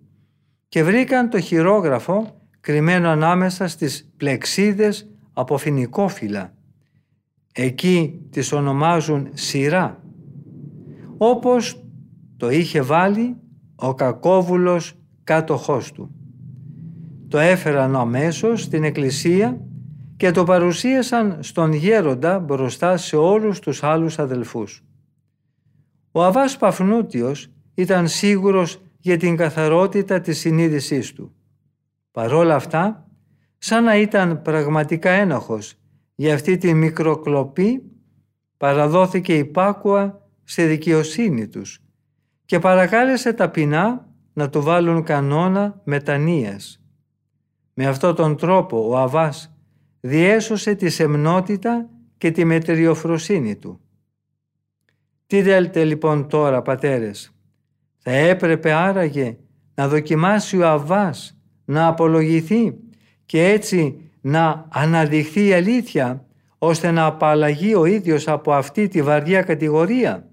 και 0.67 0.83
βρήκαν 0.83 1.29
το 1.29 1.39
χειρόγραφο 1.39 2.41
κρυμμένο 2.59 3.09
ανάμεσα 3.09 3.67
στις 3.67 4.13
πλεξίδες 4.17 5.07
από 5.33 5.57
φοινικόφυλλα. 5.57 6.53
Εκεί 7.53 8.27
τις 8.29 8.51
ονομάζουν 8.51 9.29
σειρά 9.33 10.03
όπως 11.17 11.83
το 12.37 12.49
είχε 12.49 12.81
βάλει 12.81 13.35
ο 13.75 13.93
κακόβουλος 13.93 14.93
κάτοχός 15.23 15.91
του. 15.91 16.11
Το 17.27 17.37
έφεραν 17.37 17.95
αμέσως 17.95 18.61
στην 18.61 18.83
εκκλησία 18.83 19.61
και 20.17 20.31
το 20.31 20.43
παρουσίασαν 20.43 21.37
στον 21.39 21.73
γέροντα 21.73 22.39
μπροστά 22.39 22.97
σε 22.97 23.15
όλους 23.15 23.59
τους 23.59 23.83
άλλους 23.83 24.19
αδελφούς. 24.19 24.83
Ο 26.11 26.23
Αβάς 26.23 26.57
Παφνούτιος 26.57 27.47
ήταν 27.73 28.07
σίγουρος 28.07 28.81
για 28.99 29.17
την 29.17 29.35
καθαρότητα 29.35 30.21
της 30.21 30.39
συνείδησής 30.39 31.13
του. 31.13 31.31
Παρόλα 32.11 32.55
αυτά, 32.55 33.07
σαν 33.57 33.83
να 33.83 33.97
ήταν 33.97 34.41
πραγματικά 34.41 35.09
ένοχος 35.09 35.73
για 36.15 36.33
αυτή 36.33 36.57
τη 36.57 36.73
μικροκλοπή, 36.73 37.83
παραδόθηκε 38.57 39.37
υπάκουα 39.37 40.26
σε 40.49 40.65
δικαιοσύνη 40.65 41.47
τους 41.47 41.79
και 42.45 42.59
παρακάλεσε 42.59 43.33
ταπεινά 43.33 44.07
να 44.33 44.49
του 44.49 44.61
βάλουν 44.61 45.03
κανόνα 45.03 45.81
μετανοίας. 45.83 46.81
Με 47.73 47.87
αυτόν 47.87 48.15
τον 48.15 48.37
τρόπο 48.37 48.89
ο 48.89 48.97
Αβάς 48.97 49.55
διέσωσε 49.99 50.75
τη 50.75 50.89
σεμνότητα 50.89 51.89
και 52.17 52.31
τη 52.31 52.45
μετριοφροσύνη 52.45 53.55
του. 53.55 53.79
Τι 55.27 55.43
θέλετε 55.43 55.83
λοιπόν 55.83 56.27
τώρα 56.27 56.61
πατέρες, 56.61 57.31
θα 57.97 58.11
έπρεπε 58.11 58.71
άραγε 58.71 59.37
να 59.75 59.87
δοκιμάσει 59.87 60.57
ο 60.57 60.67
Αβάς 60.67 61.37
να 61.65 61.87
απολογηθεί 61.87 62.77
και 63.25 63.43
έτσι 63.43 64.01
να 64.21 64.67
αναδειχθεί 64.69 65.45
η 65.45 65.53
αλήθεια 65.53 66.25
ώστε 66.57 66.91
να 66.91 67.05
απαλλαγεί 67.05 67.75
ο 67.75 67.85
ίδιος 67.85 68.27
από 68.27 68.53
αυτή 68.53 68.87
τη 68.87 69.01
βαριά 69.01 69.41
κατηγορία. 69.41 70.26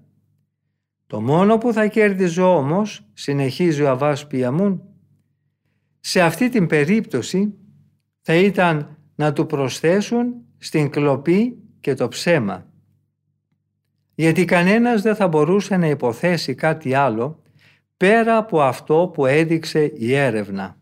Το 1.07 1.21
μόνο 1.21 1.57
που 1.57 1.73
θα 1.73 1.87
κέρδιζε 1.87 2.41
όμως, 2.41 3.05
συνεχίζει 3.13 3.81
ο 3.81 3.89
Αβάς 3.89 4.27
Πιαμούν, 4.27 4.81
σε 5.99 6.21
αυτή 6.21 6.49
την 6.49 6.67
περίπτωση 6.67 7.53
θα 8.21 8.35
ήταν 8.35 8.97
να 9.15 9.33
του 9.33 9.45
προσθέσουν 9.45 10.33
στην 10.57 10.89
κλοπή 10.89 11.57
και 11.79 11.93
το 11.93 12.07
ψέμα. 12.07 12.65
Γιατί 14.15 14.45
κανένας 14.45 15.01
δεν 15.01 15.15
θα 15.15 15.27
μπορούσε 15.27 15.77
να 15.77 15.87
υποθέσει 15.87 16.55
κάτι 16.55 16.93
άλλο 16.93 17.41
πέρα 17.97 18.37
από 18.37 18.61
αυτό 18.61 19.11
που 19.13 19.25
έδειξε 19.25 19.91
η 19.95 20.13
έρευνα. 20.13 20.77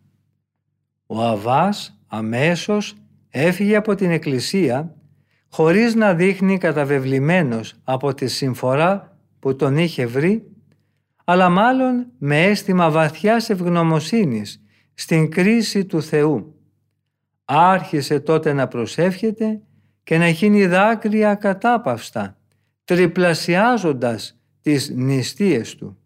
Ο 1.06 1.22
Αβάς 1.22 2.00
αμέσως 2.08 2.96
έφυγε 3.30 3.76
από 3.76 3.96
την 3.96 4.12
εκκλησία 4.12 4.96
χωρίς 5.50 5.96
να 5.96 6.14
δείχνει 6.14 6.58
καταβεβλημένος 6.58 7.74
από 7.84 8.14
τη 8.14 8.28
συμφορά 8.28 9.13
που 9.44 9.56
τον 9.56 9.78
είχε 9.78 10.06
βρει, 10.06 10.52
αλλά 11.24 11.50
μάλλον 11.50 12.06
με 12.18 12.44
αίσθημα 12.44 12.92
βαθιάς 12.92 13.50
ευγνωμοσύνης 13.50 14.62
στην 14.94 15.32
κρίση 15.32 15.86
του 15.86 16.02
Θεού. 16.02 16.56
Άρχισε 17.46 18.20
τότε 18.20 18.54
να 18.54 18.68
προσεύχεται 18.68 19.62
και 20.04 20.18
να 20.18 20.28
γίνει 20.28 20.66
δάκρυα 20.66 21.36
κατάπαυστα, 21.36 22.38
τριπλασιάζοντας 22.84 24.40
τις 24.62 24.90
νηστείες 24.96 25.76
του. 25.76 25.98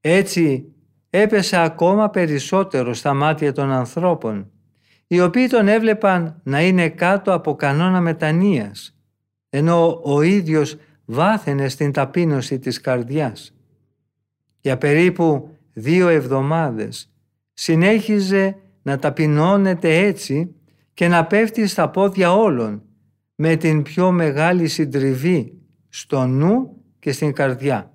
Έτσι 0.00 0.72
έπεσε 1.10 1.56
ακόμα 1.56 2.10
περισσότερο 2.10 2.94
στα 2.94 3.14
μάτια 3.14 3.52
των 3.52 3.70
ανθρώπων, 3.70 4.50
οι 5.06 5.20
οποίοι 5.20 5.46
τον 5.46 5.68
έβλεπαν 5.68 6.40
να 6.42 6.62
είναι 6.62 6.88
κάτω 6.88 7.32
από 7.32 7.54
κανόνα 7.54 8.00
μετανοίας, 8.00 8.96
ενώ 9.50 10.00
ο 10.04 10.22
ίδιος 10.22 10.76
βάθαινε 11.04 11.68
στην 11.68 11.92
ταπείνωση 11.92 12.58
της 12.58 12.80
καρδιάς. 12.80 13.54
Για 14.60 14.78
περίπου 14.78 15.48
δύο 15.72 16.08
εβδομάδες 16.08 17.12
συνέχιζε 17.52 18.56
να 18.82 18.98
ταπεινώνεται 18.98 19.98
έτσι 19.98 20.54
και 20.94 21.08
να 21.08 21.26
πέφτει 21.26 21.66
στα 21.66 21.90
πόδια 21.90 22.32
όλων 22.32 22.82
με 23.34 23.56
την 23.56 23.82
πιο 23.82 24.10
μεγάλη 24.10 24.68
συντριβή 24.68 25.58
στο 25.88 26.26
νου 26.26 26.82
και 26.98 27.12
στην 27.12 27.32
καρδιά. 27.32 27.92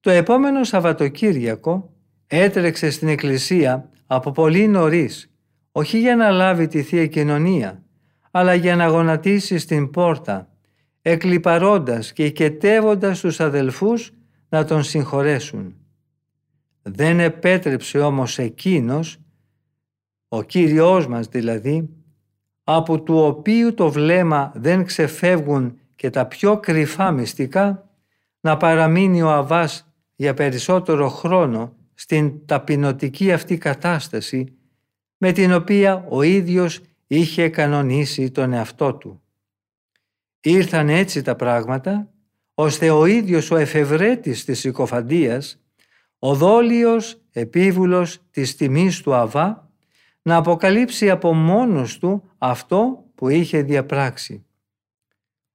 Το 0.00 0.10
επόμενο 0.10 0.64
Σαββατοκύριακο 0.64 1.92
έτρεξε 2.26 2.90
στην 2.90 3.08
εκκλησία 3.08 3.90
από 4.06 4.30
πολύ 4.30 4.68
νωρίς, 4.68 5.30
όχι 5.72 5.98
για 5.98 6.16
να 6.16 6.30
λάβει 6.30 6.66
τη 6.66 6.82
Θεία 6.82 7.06
Κοινωνία, 7.06 7.82
αλλά 8.30 8.54
για 8.54 8.76
να 8.76 8.86
γονατίσει 8.86 9.58
στην 9.58 9.90
πόρτα, 9.90 10.53
εκλυπαρώντας 11.06 12.12
και 12.12 12.24
οικετεύοντας 12.24 13.20
τους 13.20 13.40
αδελφούς 13.40 14.12
να 14.48 14.64
τον 14.64 14.82
συγχωρέσουν. 14.82 15.74
Δεν 16.82 17.20
επέτρεψε 17.20 17.98
όμως 17.98 18.38
εκείνος, 18.38 19.18
ο 20.28 20.42
Κύριός 20.42 21.06
μας 21.06 21.26
δηλαδή, 21.26 21.88
από 22.64 23.02
του 23.02 23.18
οποίου 23.18 23.74
το 23.74 23.90
βλέμμα 23.90 24.52
δεν 24.54 24.84
ξεφεύγουν 24.84 25.78
και 25.94 26.10
τα 26.10 26.26
πιο 26.26 26.58
κρυφά 26.58 27.10
μυστικά, 27.10 27.90
να 28.40 28.56
παραμείνει 28.56 29.22
ο 29.22 29.30
Αβάς 29.30 29.94
για 30.14 30.34
περισσότερο 30.34 31.08
χρόνο 31.08 31.76
στην 31.94 32.46
ταπεινωτική 32.46 33.32
αυτή 33.32 33.58
κατάσταση 33.58 34.56
με 35.16 35.32
την 35.32 35.52
οποία 35.52 36.06
ο 36.08 36.22
ίδιος 36.22 36.80
είχε 37.06 37.48
κανονίσει 37.48 38.30
τον 38.30 38.52
εαυτό 38.52 38.94
του. 38.94 39.23
Ήρθαν 40.46 40.88
έτσι 40.88 41.22
τα 41.22 41.36
πράγματα 41.36 42.08
ώστε 42.54 42.90
ο 42.90 43.06
ίδιος 43.06 43.50
ο 43.50 43.56
εφευρέτης 43.56 44.44
της 44.44 44.58
συκοφαντίας, 44.58 45.62
ο 46.18 46.34
δόλιος 46.34 47.20
επίβουλος 47.32 48.18
της 48.30 48.56
τιμής 48.56 49.00
του 49.00 49.14
Αβά, 49.14 49.70
να 50.22 50.36
αποκαλύψει 50.36 51.10
από 51.10 51.34
μόνος 51.34 51.98
του 51.98 52.30
αυτό 52.38 53.04
που 53.14 53.28
είχε 53.28 53.62
διαπράξει. 53.62 54.46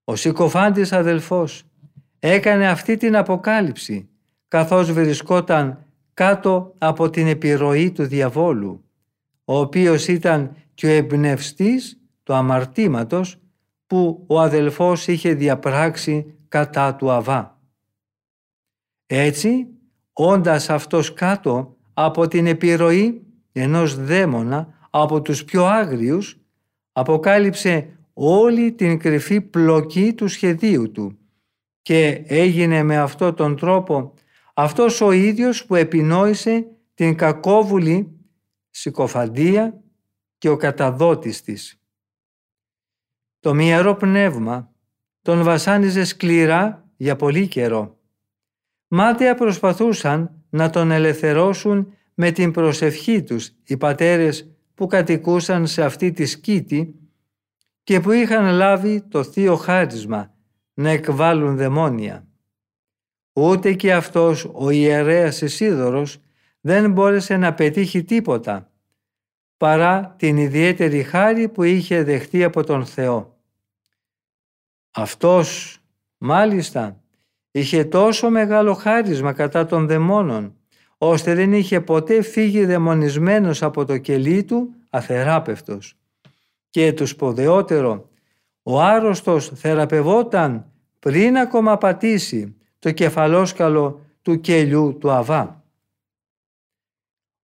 Ο 0.04 0.16
συκοφάντης 0.16 0.92
αδελφός 0.92 1.64
έκανε 2.20 2.70
αυτή 2.70 2.98
την 2.98 3.16
αποκάλυψη 3.16 4.10
καθώς 4.48 4.92
βρισκόταν 4.92 5.86
κάτω 6.14 6.74
από 6.78 7.10
την 7.10 7.28
επιρροή 7.28 7.92
του 7.92 8.04
διαβόλου, 8.04 8.84
ο 9.46 9.60
οποίος 9.60 10.08
ήταν 10.08 10.56
και 10.74 10.86
ο 10.88 10.90
εμπνευστής 10.90 12.00
του 12.24 12.34
αμαρτήματος 12.34 13.40
που 13.90 14.24
ο 14.28 14.40
αδελφός 14.40 15.08
είχε 15.08 15.34
διαπράξει 15.34 16.34
κατά 16.48 16.96
του 16.96 17.12
Αβά. 17.12 17.60
Έτσι, 19.06 19.68
όντας 20.14 20.70
αυτός 20.70 21.14
κάτω 21.14 21.78
από 21.94 22.28
την 22.28 22.48
επιρροή 22.48 23.22
ενός 23.52 24.04
δαίμονα 24.06 24.88
από 24.90 25.22
τους 25.22 25.46
πιο 25.46 25.66
άγριους, 25.66 26.40
αποκάλυψε 26.92 28.00
όλη 28.14 28.72
την 28.72 29.00
κρυφή 29.00 29.42
πλοκή 29.42 30.14
του 30.14 30.28
σχεδίου 30.28 30.92
του 30.92 31.18
και 31.82 32.24
έγινε 32.26 32.84
με 32.84 32.98
αυτό 32.98 33.34
τον 33.34 33.56
τρόπο 33.56 34.14
αυτός 34.54 35.02
ο 35.02 35.12
ίδιος 35.12 35.66
που 35.66 35.76
επινόησε 35.76 36.68
την 36.94 37.16
κακόβουλη 37.16 38.20
συκοφαντία 38.70 39.82
και 40.38 40.50
ο 40.50 40.58
καταδότης 40.58 41.42
της. 41.42 41.79
Το 43.40 43.54
μυερό 43.54 43.96
πνεύμα 43.96 44.74
τον 45.22 45.44
βασάνιζε 45.44 46.04
σκληρά 46.04 46.90
για 46.98 47.16
πολύ 47.16 47.48
καιρό. 47.48 47.98
Μάταια 48.88 49.36
προσπαθούσαν 49.36 50.44
να 50.50 50.70
τον 50.70 50.92
ελευθερώσουν 50.92 51.94
με 52.14 52.32
την 52.32 52.52
προσευχή 52.52 53.24
τους 53.24 53.52
οι 53.64 53.78
πατέρες 53.78 54.50
που 54.74 54.88
κατοικούσαν 54.88 55.68
σε 55.68 55.84
αυτή 55.84 56.12
τη 56.12 56.26
σκήτη 56.26 56.96
και 57.84 58.00
που 58.00 58.12
είχαν 58.12 58.54
λάβει 58.54 59.02
το 59.02 59.24
θείο 59.24 59.56
χάρισμα 59.56 60.34
να 60.74 60.90
εκβάλουν 60.90 61.58
δαιμόνια. 61.58 62.28
Ούτε 63.34 63.74
και 63.74 63.94
αυτός 63.94 64.52
ο 64.54 64.70
ιερέας 64.70 65.42
Ισίδωρος 65.42 66.18
δεν 66.62 66.92
μπόρεσε 66.92 67.38
να 67.38 67.54
πετύχει 67.54 68.04
τίποτα 68.04 68.69
παρά 69.60 70.16
την 70.18 70.38
ιδιαίτερη 70.38 71.04
χάρη 71.04 71.48
που 71.48 71.64
είχε 71.64 72.04
δεχτεί 72.04 72.44
από 72.44 72.64
τον 72.64 72.86
Θεό. 72.86 73.38
Αυτός 74.92 75.78
μάλιστα 76.18 77.00
είχε 77.52 77.84
τόσο 77.84 78.30
μεγάλο 78.30 78.74
χάρισμα 78.74 79.34
κατά 79.34 79.66
των 79.66 79.88
δαιμόνων 79.88 80.56
ώστε 80.98 81.34
δεν 81.34 81.54
είχε 81.54 81.82
ποτέ 81.82 82.22
φύγει 82.22 82.66
δαιμονισμένος 82.66 83.64
από 83.64 83.86
το 83.86 83.98
κελί 83.98 84.44
του 84.44 84.74
αθεράπευτος. 84.90 85.96
Και 86.70 86.94
το 86.94 87.06
σποδεότερο, 87.06 88.10
ο 88.64 88.82
άρρωστος 88.82 89.52
θεραπευόταν 89.56 90.66
πριν 91.00 91.38
ακόμα 91.38 91.78
πατήσει 91.78 92.56
το 92.80 92.92
κεφαλόσκαλο 92.92 94.02
του 94.22 94.40
κελιού 94.40 94.98
του 95.00 95.12
Αβά. 95.12 95.59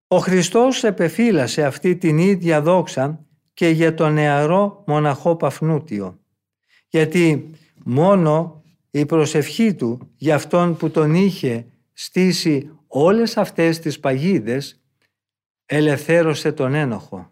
Ο 0.08 0.18
Χριστός 0.18 0.84
επεφύλασε 0.84 1.66
αυτή 1.66 1.95
την 1.95 2.18
ίδια 2.18 2.62
δόξα 2.62 3.26
και 3.53 3.68
για 3.68 3.93
τον 3.93 4.14
νεαρό 4.14 4.84
μοναχό 4.88 5.36
Παφνούτιο, 5.36 6.20
γιατί 6.88 7.49
μόνο 7.84 8.64
η 8.91 9.06
προσευχή 9.06 9.76
του 9.76 10.12
για 10.16 10.36
αυτόν 10.36 10.78
που 10.78 10.89
τον 10.89 11.14
είχε 11.14 11.66
στήσει 11.93 12.70
όλες 12.88 13.38
αυτές 13.38 13.80
τις 13.80 13.99
παγίδες 13.99 14.82
ελευθέρωσε 15.66 16.51
τον 16.51 16.74
ένοχο. 16.74 17.32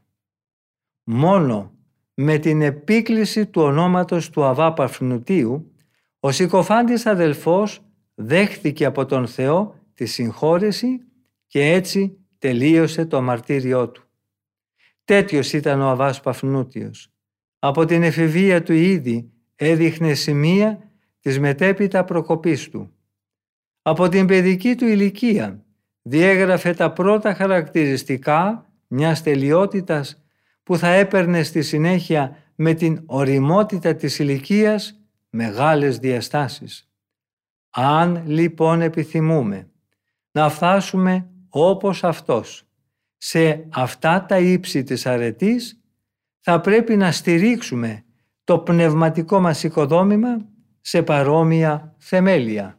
Μόνο 1.03 1.71
με 2.13 2.37
την 2.37 2.61
επίκληση 2.61 3.45
του 3.45 3.61
ονόματος 3.61 4.29
του 4.29 4.43
Αβά 4.43 4.73
Παφνουτίου 4.73 5.71
ο 6.19 6.31
συκοφάντης 6.31 7.05
αδελφός 7.05 7.81
δέχθηκε 8.15 8.85
από 8.85 9.05
τον 9.05 9.27
Θεό 9.27 9.75
τη 9.93 10.05
συγχώρεση 10.05 10.99
και 11.47 11.71
έτσι 11.71 12.17
τελείωσε 12.43 13.05
το 13.05 13.21
μαρτύριό 13.21 13.89
του. 13.89 14.03
Τέτοιος 15.03 15.53
ήταν 15.53 15.81
ο 15.81 15.89
Αβάς 15.89 16.21
Παφνούτιος. 16.21 17.11
Από 17.59 17.85
την 17.85 18.03
εφηβεία 18.03 18.63
του 18.63 18.73
ήδη 18.73 19.31
έδειχνε 19.55 20.13
σημεία 20.13 20.91
της 21.19 21.39
μετέπειτα 21.39 22.03
προκοπής 22.03 22.69
του. 22.69 22.91
Από 23.81 24.09
την 24.09 24.25
παιδική 24.25 24.75
του 24.75 24.85
ηλικία 24.85 25.65
διέγραφε 26.01 26.73
τα 26.73 26.91
πρώτα 26.91 27.33
χαρακτηριστικά 27.33 28.69
μιας 28.87 29.23
τελειότητας 29.23 30.23
που 30.63 30.77
θα 30.77 30.87
έπαιρνε 30.87 31.43
στη 31.43 31.61
συνέχεια 31.61 32.37
με 32.55 32.73
την 32.73 33.03
οριμότητα 33.05 33.95
της 33.95 34.19
ηλικίας 34.19 34.99
μεγάλες 35.29 35.97
διαστάσεις. 35.97 36.91
Αν 37.69 38.23
λοιπόν 38.25 38.81
επιθυμούμε 38.81 39.67
να 40.31 40.49
φτάσουμε 40.49 41.27
όπως 41.55 42.03
αυτός 42.03 42.63
σε 43.17 43.65
αυτά 43.69 44.25
τα 44.25 44.39
ύψη 44.39 44.83
της 44.83 45.05
αρετής, 45.05 45.79
θα 46.39 46.59
πρέπει 46.59 46.95
να 46.95 47.11
στηρίξουμε 47.11 48.03
το 48.43 48.59
πνευματικό 48.59 49.39
μας 49.39 49.63
οικοδόμημα 49.63 50.37
σε 50.81 51.01
παρόμοια 51.01 51.95
θεμέλια. 51.97 52.77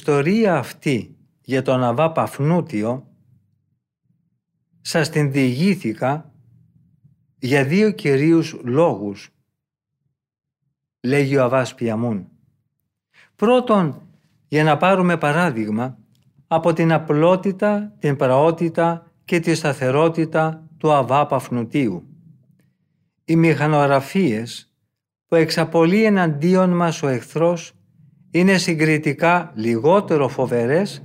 Ιστορία 0.00 0.56
αυτή 0.56 1.16
για 1.42 1.62
τον 1.62 1.84
Αβά 1.84 2.12
Παφνούτιο 2.12 3.06
σας 4.80 5.10
την 5.10 5.32
διηγήθηκα 5.32 6.32
για 7.38 7.64
δύο 7.64 7.90
κυρίους 7.90 8.60
λόγους, 8.64 9.30
λέγει 11.00 11.36
ο 11.36 11.44
Αβάς 11.44 11.74
Πιαμούν. 11.74 12.28
Πρώτον, 13.36 14.02
για 14.48 14.64
να 14.64 14.76
πάρουμε 14.76 15.16
παράδειγμα 15.16 15.98
από 16.46 16.72
την 16.72 16.92
απλότητα, 16.92 17.94
την 17.98 18.16
πραότητα 18.16 19.12
και 19.24 19.40
τη 19.40 19.54
σταθερότητα 19.54 20.68
του 20.78 20.92
Αβά 20.92 21.26
Παφνουτίου. 21.26 22.08
Οι 23.24 23.36
μηχανογραφίες 23.36 24.74
που 25.26 25.34
εξαπολύει 25.34 26.04
εναντίον 26.06 26.70
μας 26.70 27.02
ο 27.02 27.08
εχθρός 27.08 27.79
είναι 28.30 28.58
συγκριτικά 28.58 29.52
λιγότερο 29.54 30.28
φοβερές 30.28 31.04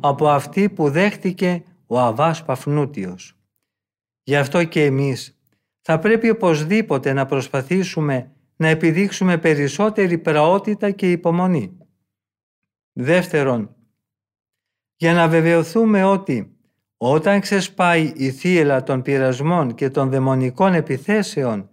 από 0.00 0.28
αυτή 0.28 0.68
που 0.68 0.90
δέχτηκε 0.90 1.64
ο 1.86 1.98
Αβάς 1.98 2.44
Παφνούτιος. 2.44 3.36
Γι' 4.22 4.36
αυτό 4.36 4.64
και 4.64 4.84
εμείς 4.84 5.38
θα 5.80 5.98
πρέπει 5.98 6.30
οπωσδήποτε 6.30 7.12
να 7.12 7.26
προσπαθήσουμε 7.26 8.32
να 8.56 8.68
επιδείξουμε 8.68 9.38
περισσότερη 9.38 10.18
πραότητα 10.18 10.90
και 10.90 11.10
υπομονή. 11.10 11.76
Δεύτερον, 12.92 13.76
για 14.96 15.12
να 15.12 15.28
βεβαιωθούμε 15.28 16.04
ότι 16.04 16.56
όταν 16.96 17.40
ξεσπάει 17.40 18.12
η 18.16 18.30
θύελα 18.30 18.82
των 18.82 19.02
πειρασμών 19.02 19.74
και 19.74 19.90
των 19.90 20.10
δαιμονικών 20.10 20.74
επιθέσεων 20.74 21.70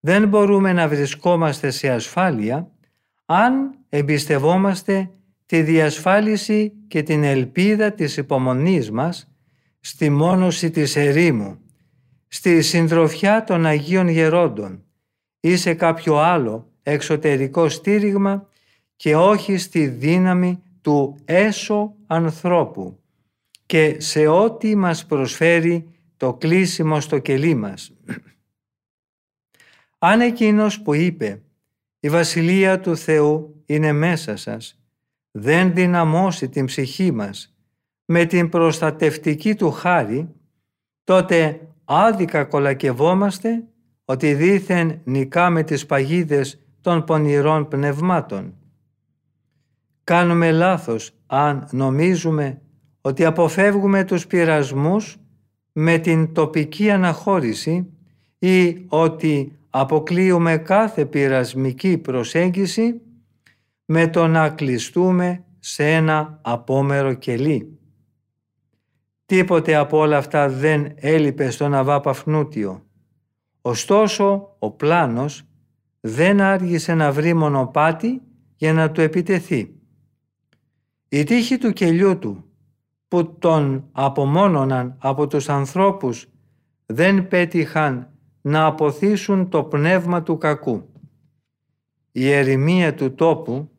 δεν 0.00 0.28
μπορούμε 0.28 0.72
να 0.72 0.88
βρισκόμαστε 0.88 1.70
σε 1.70 1.90
ασφάλεια 1.90 2.71
αν 3.32 3.74
εμπιστευόμαστε 3.88 5.10
τη 5.46 5.62
διασφάλιση 5.62 6.72
και 6.88 7.02
την 7.02 7.24
ελπίδα 7.24 7.92
της 7.92 8.16
υπομονής 8.16 8.90
μας 8.90 9.30
στη 9.80 10.10
μόνωση 10.10 10.70
της 10.70 10.96
ερήμου, 10.96 11.58
στη 12.28 12.62
συντροφιά 12.62 13.44
των 13.44 13.66
Αγίων 13.66 14.08
Γερόντων 14.08 14.84
ή 15.40 15.56
σε 15.56 15.74
κάποιο 15.74 16.16
άλλο 16.18 16.72
εξωτερικό 16.82 17.68
στήριγμα 17.68 18.48
και 18.96 19.16
όχι 19.16 19.56
στη 19.56 19.86
δύναμη 19.86 20.62
του 20.80 21.16
έσω 21.24 21.94
ανθρώπου 22.06 22.98
και 23.66 23.96
σε 24.00 24.26
ό,τι 24.26 24.76
μας 24.76 25.06
προσφέρει 25.06 25.88
το 26.16 26.34
κλείσιμο 26.34 27.00
στο 27.00 27.18
κελί 27.18 27.54
μας. 27.54 27.92
Αν 29.98 30.20
εκείνος 30.20 30.82
που 30.82 30.94
είπε 30.94 31.42
«Η 32.04 32.08
Βασιλεία 32.08 32.80
του 32.80 32.96
Θεού 32.96 33.62
είναι 33.66 33.92
μέσα 33.92 34.36
σας», 34.36 34.80
δεν 35.30 35.74
δυναμώσει 35.74 36.48
την 36.48 36.64
ψυχή 36.66 37.10
μας 37.10 37.54
με 38.04 38.24
την 38.24 38.48
προστατευτική 38.48 39.54
του 39.54 39.70
χάρη, 39.70 40.28
τότε 41.04 41.68
άδικα 41.84 42.44
κολακευόμαστε 42.44 43.64
ότι 44.04 44.34
δήθεν 44.34 45.00
νικάμε 45.04 45.62
τις 45.62 45.86
παγίδες 45.86 46.60
των 46.80 47.04
πονηρών 47.04 47.68
πνευμάτων. 47.68 48.54
Κάνουμε 50.04 50.50
λάθος 50.52 51.14
αν 51.26 51.68
νομίζουμε 51.70 52.60
ότι 53.00 53.24
αποφεύγουμε 53.24 54.04
τους 54.04 54.26
πειρασμούς 54.26 55.16
με 55.72 55.98
την 55.98 56.32
τοπική 56.32 56.90
αναχώρηση 56.90 57.86
ή 58.38 58.84
ότι 58.88 59.58
αποκλείουμε 59.74 60.56
κάθε 60.56 61.06
πειρασμική 61.06 61.98
προσέγγιση 61.98 63.00
με 63.84 64.08
το 64.08 64.26
να 64.26 64.48
κλειστούμε 64.48 65.44
σε 65.58 65.92
ένα 65.92 66.38
απόμερο 66.42 67.14
κελί. 67.14 67.78
Τίποτε 69.26 69.74
από 69.74 69.98
όλα 69.98 70.16
αυτά 70.16 70.48
δεν 70.48 70.92
έλειπε 70.94 71.50
στον 71.50 71.74
Αβά 71.74 72.00
Παφνούτιο. 72.00 72.86
Ωστόσο, 73.60 74.56
ο 74.58 74.70
πλάνος 74.70 75.42
δεν 76.00 76.40
άργησε 76.40 76.94
να 76.94 77.12
βρει 77.12 77.34
μονοπάτι 77.34 78.22
για 78.56 78.72
να 78.72 78.90
του 78.90 79.00
επιτεθεί. 79.00 79.74
Η 81.08 81.24
τύχη 81.24 81.58
του 81.58 81.72
κελιού 81.72 82.18
του 82.18 82.44
που 83.08 83.38
τον 83.38 83.88
απομόνωναν 83.92 84.96
από 84.98 85.26
τους 85.26 85.48
ανθρώπους 85.48 86.28
δεν 86.86 87.28
πέτυχαν 87.28 88.11
να 88.42 88.66
αποθήσουν 88.66 89.48
το 89.48 89.64
πνεύμα 89.64 90.22
του 90.22 90.38
κακού. 90.38 90.88
Η 92.12 92.30
ερημία 92.30 92.94
του 92.94 93.14
τόπου 93.14 93.70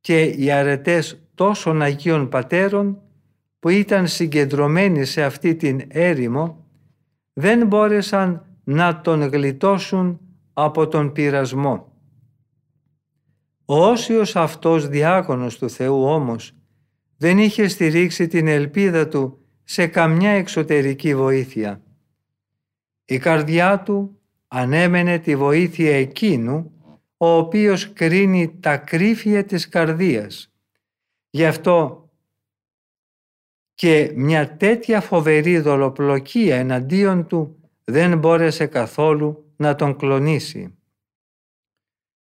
και 0.00 0.22
οι 0.22 0.50
αρετές 0.50 1.28
τόσων 1.34 1.82
Αγίων 1.82 2.28
Πατέρων 2.28 2.98
που 3.58 3.68
ήταν 3.68 4.06
συγκεντρωμένοι 4.06 5.04
σε 5.04 5.22
αυτή 5.22 5.56
την 5.56 5.80
έρημο 5.88 6.66
δεν 7.32 7.66
μπόρεσαν 7.66 8.44
να 8.64 9.00
τον 9.00 9.22
γλιτώσουν 9.22 10.20
από 10.52 10.88
τον 10.88 11.12
πειρασμό. 11.12 11.92
Ο 13.64 13.86
όσιος 13.88 14.36
αυτός 14.36 14.88
διάκονος 14.88 15.58
του 15.58 15.70
Θεού 15.70 16.04
όμως 16.04 16.54
δεν 17.16 17.38
είχε 17.38 17.68
στηρίξει 17.68 18.26
την 18.26 18.46
ελπίδα 18.46 19.08
του 19.08 19.38
σε 19.64 19.86
καμιά 19.86 20.30
εξωτερική 20.30 21.14
βοήθεια. 21.14 21.82
Η 23.10 23.18
καρδιά 23.18 23.82
του 23.82 24.20
ανέμενε 24.48 25.18
τη 25.18 25.36
βοήθεια 25.36 25.96
εκείνου 25.96 26.72
ο 27.16 27.28
οποίος 27.28 27.92
κρίνει 27.92 28.58
τα 28.60 28.76
κρύφια 28.76 29.44
της 29.44 29.68
καρδίας. 29.68 30.52
Γι' 31.30 31.46
αυτό 31.46 32.08
και 33.74 34.12
μια 34.14 34.56
τέτοια 34.56 35.00
φοβερή 35.00 35.58
δολοπλοκία 35.58 36.56
εναντίον 36.56 37.26
του 37.26 37.70
δεν 37.84 38.18
μπόρεσε 38.18 38.66
καθόλου 38.66 39.52
να 39.56 39.74
τον 39.74 39.96
κλονίσει. 39.96 40.78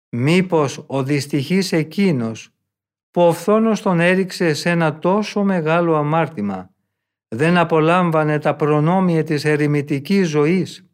Μήπως 0.08 0.84
ο 0.86 1.02
δυστυχής 1.02 1.72
εκείνος 1.72 2.54
που 3.10 3.22
ο 3.22 3.32
φθόνος 3.32 3.82
τον 3.82 4.00
έριξε 4.00 4.54
σε 4.54 4.70
ένα 4.70 4.98
τόσο 4.98 5.42
μεγάλο 5.42 5.94
αμάρτημα 5.94 6.71
δεν 7.34 7.56
απολάμβανε 7.56 8.38
τα 8.38 8.56
προνόμια 8.56 9.24
της 9.24 9.44
ερημητικής 9.44 10.28
ζωής, 10.28 10.86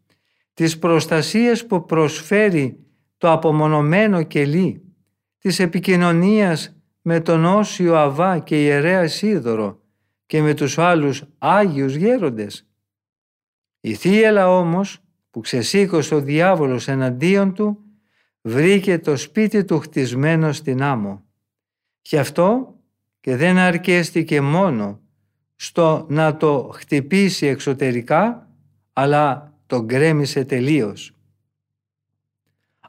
τις 0.55 0.79
προστασίες 0.79 1.67
που 1.67 1.85
προσφέρει 1.85 2.79
το 3.17 3.33
απομονωμένο 3.33 4.23
κελί, 4.23 4.83
της 5.39 5.59
επικοινωνίας 5.59 6.77
με 7.03 7.21
τον 7.21 7.45
Όσιο 7.45 7.97
Αβά 7.97 8.39
και 8.39 8.63
Ιερέα 8.63 9.09
Σίδωρο 9.09 9.81
και 10.27 10.43
με 10.43 10.55
τους 10.55 10.79
άλλους 10.79 11.25
Άγιους 11.39 11.95
Γέροντες. 11.95 12.69
Η 13.81 13.95
θύελα 13.95 14.57
όμως 14.57 14.99
που 15.31 15.41
ξεσήκωσε 15.41 16.15
ο 16.15 16.21
διάβολος 16.21 16.89
εναντίον 16.89 17.55
του 17.55 17.79
βρήκε 18.41 18.99
το 18.99 19.17
σπίτι 19.17 19.65
του 19.65 19.79
χτισμένο 19.79 20.53
στην 20.53 20.83
άμμο. 20.83 21.25
Και 22.03 22.19
αυτό 22.19 22.75
και 23.21 23.37
δεν 23.37 23.59
αρκέστηκε 23.59 24.41
μόνο 24.41 25.03
στο 25.61 26.07
να 26.09 26.37
το 26.37 26.71
χτυπήσει 26.75 27.47
εξωτερικά 27.47 28.49
αλλά 28.93 29.53
το 29.67 29.85
γκρέμισε 29.85 30.45
τελείως. 30.45 31.13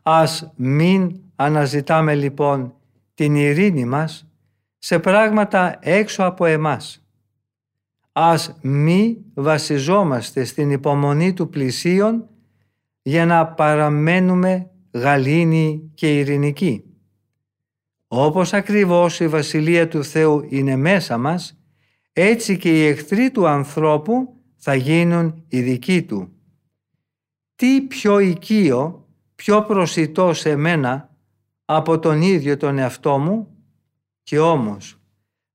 Ας 0.01 0.53
μην 0.55 1.19
αναζητάμε 1.35 2.15
λοιπόν 2.15 2.73
την 3.13 3.35
ειρήνη 3.35 3.85
μας 3.85 4.27
σε 4.77 4.99
πράγματα 4.99 5.79
έξω 5.81 6.23
από 6.23 6.45
εμάς. 6.45 7.03
Ας 8.11 8.57
μη 8.61 9.25
βασιζόμαστε 9.33 10.43
στην 10.43 10.71
υπομονή 10.71 11.33
του 11.33 11.49
πλησίον 11.49 12.27
για 13.01 13.25
να 13.25 13.47
παραμένουμε 13.47 14.69
γαλήνοι 14.93 15.91
και 15.93 16.19
ειρηνικοί. 16.19 16.83
Όπως 18.07 18.53
ακριβώς 18.53 19.19
η 19.19 19.27
Βασιλεία 19.27 19.87
του 19.87 20.03
Θεού 20.03 20.45
είναι 20.49 20.75
μέσα 20.75 21.17
μας, 21.17 21.58
έτσι 22.21 22.57
και 22.57 22.79
οι 22.79 22.85
εχθροί 22.85 23.31
του 23.31 23.47
ανθρώπου 23.47 24.33
θα 24.55 24.75
γίνουν 24.75 25.43
οι 25.47 25.61
δικοί 25.61 26.03
του. 26.03 26.33
Τι 27.55 27.81
πιο 27.81 28.19
οικείο, 28.19 29.07
πιο 29.35 29.63
προσιτό 29.63 30.33
σε 30.33 30.55
μένα 30.55 31.15
από 31.65 31.99
τον 31.99 32.21
ίδιο 32.21 32.57
τον 32.57 32.77
εαυτό 32.77 33.17
μου; 33.17 33.47
Και 34.23 34.39
όμως 34.39 34.99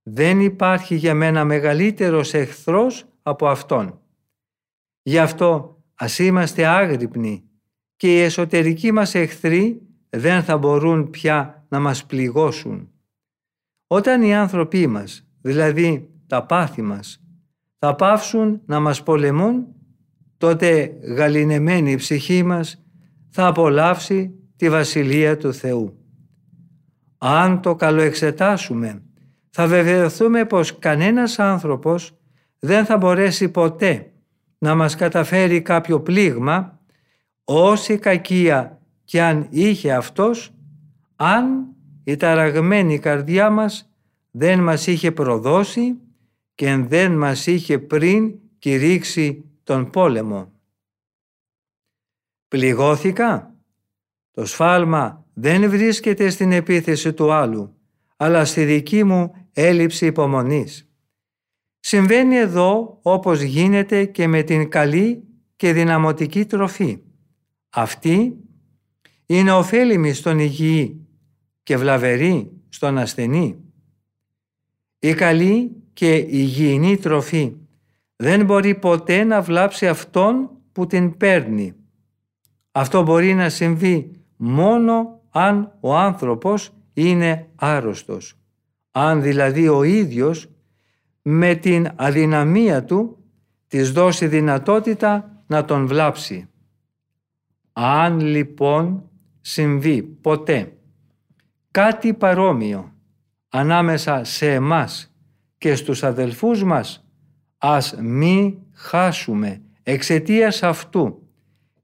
δεν 0.02 0.40
υπάρχει 0.40 0.94
για 0.94 1.14
μένα 1.14 1.44
μεγαλύτερος 1.44 2.34
εχθρός 2.34 3.04
από 3.22 3.46
Αυτόν. 3.48 4.00
Γι' 5.02 5.18
αυτό 5.18 5.82
ας 5.94 6.18
είμαστε 6.18 6.66
άγρυπνοι 6.66 7.44
και 7.96 8.16
οι 8.16 8.20
εσωτερικοί 8.20 8.92
μας 8.92 9.14
εχθροί 9.14 9.82
δεν 10.10 10.42
θα 10.42 10.56
μπορούν 10.58 11.10
πια 11.10 11.66
να 11.68 11.80
μας 11.80 12.06
πληγώσουν. 12.06 12.90
Όταν 13.86 14.22
οι 14.22 14.34
άνθρωποι 14.34 14.86
μας, 14.86 15.26
δηλαδή 15.40 16.13
τα 16.34 16.42
πάθη 16.42 16.82
μας, 16.82 17.22
θα 17.78 17.94
πάυσουν 17.94 18.60
να 18.66 18.80
μας 18.80 19.02
πολεμούν, 19.02 19.66
τότε 20.36 20.92
γαλινεμένη 21.16 21.90
η 21.90 21.96
ψυχή 21.96 22.42
μας 22.42 22.84
θα 23.30 23.46
απολαύσει 23.46 24.34
τη 24.56 24.70
Βασιλεία 24.70 25.36
του 25.36 25.52
Θεού. 25.54 25.98
Αν 27.18 27.60
το 27.60 27.74
καλοεξετάσουμε, 27.74 29.02
θα 29.50 29.66
βεβαιωθούμε 29.66 30.44
πως 30.44 30.78
κανένας 30.78 31.38
άνθρωπος 31.38 32.18
δεν 32.58 32.84
θα 32.84 32.96
μπορέσει 32.96 33.48
ποτέ 33.48 34.12
να 34.58 34.74
μας 34.74 34.94
καταφέρει 34.94 35.62
κάποιο 35.62 36.00
πλήγμα, 36.00 36.80
όση 37.44 37.98
κακία 37.98 38.80
κι 39.04 39.20
αν 39.20 39.46
είχε 39.50 39.92
αυτός, 39.92 40.54
αν 41.16 41.66
η 42.04 42.16
ταραγμένη 42.16 42.98
καρδιά 42.98 43.50
μας 43.50 43.88
δεν 44.30 44.60
μας 44.60 44.86
είχε 44.86 45.12
προδώσει 45.12 45.98
και 46.54 46.76
δεν 46.76 47.12
μας 47.12 47.46
είχε 47.46 47.78
πριν 47.78 48.34
κηρύξει 48.58 49.44
τον 49.62 49.90
πόλεμο. 49.90 50.52
Πληγώθηκα. 52.48 53.54
Το 54.30 54.46
σφάλμα 54.46 55.26
δεν 55.34 55.70
βρίσκεται 55.70 56.30
στην 56.30 56.52
επίθεση 56.52 57.12
του 57.12 57.32
άλλου, 57.32 57.76
αλλά 58.16 58.44
στη 58.44 58.64
δική 58.64 59.04
μου 59.04 59.34
έλλειψη 59.52 60.06
υπομονής. 60.06 60.88
Συμβαίνει 61.80 62.36
εδώ 62.36 62.98
όπως 63.02 63.40
γίνεται 63.40 64.04
και 64.04 64.26
με 64.26 64.42
την 64.42 64.68
καλή 64.68 65.24
και 65.56 65.72
δυναμωτική 65.72 66.44
τροφή. 66.44 66.98
Αυτή 67.70 68.36
είναι 69.26 69.52
ωφέλιμη 69.52 70.12
στον 70.12 70.38
υγιή 70.38 71.06
και 71.62 71.76
βλαβερή 71.76 72.50
στον 72.68 72.98
ασθενή. 72.98 73.58
Η 74.98 75.14
καλή 75.14 75.83
και 75.94 76.14
υγιεινή 76.14 76.96
τροφή 76.96 77.56
δεν 78.16 78.44
μπορεί 78.44 78.74
ποτέ 78.74 79.24
να 79.24 79.42
βλάψει 79.42 79.88
αυτόν 79.88 80.50
που 80.72 80.86
την 80.86 81.16
παίρνει. 81.16 81.74
Αυτό 82.72 83.02
μπορεί 83.02 83.34
να 83.34 83.48
συμβεί 83.48 84.10
μόνο 84.36 85.20
αν 85.30 85.76
ο 85.80 85.96
άνθρωπος 85.96 86.70
είναι 86.92 87.48
άρρωστος. 87.54 88.34
Αν 88.90 89.22
δηλαδή 89.22 89.68
ο 89.68 89.82
ίδιος 89.82 90.48
με 91.22 91.54
την 91.54 91.88
αδυναμία 91.96 92.84
του 92.84 93.18
της 93.66 93.92
δώσει 93.92 94.26
δυνατότητα 94.26 95.42
να 95.46 95.64
τον 95.64 95.86
βλάψει. 95.86 96.48
Αν 97.72 98.20
λοιπόν 98.20 99.08
συμβεί 99.40 100.02
ποτέ 100.02 100.72
κάτι 101.70 102.14
παρόμοιο 102.14 102.92
ανάμεσα 103.48 104.24
σε 104.24 104.52
εμάς 104.52 105.13
και 105.64 105.74
στους 105.74 106.02
αδελφούς 106.02 106.64
μας, 106.64 107.04
ας 107.58 107.94
μη 108.00 108.58
χάσουμε 108.72 109.62
εξαιτίας 109.82 110.62
αυτού 110.62 111.28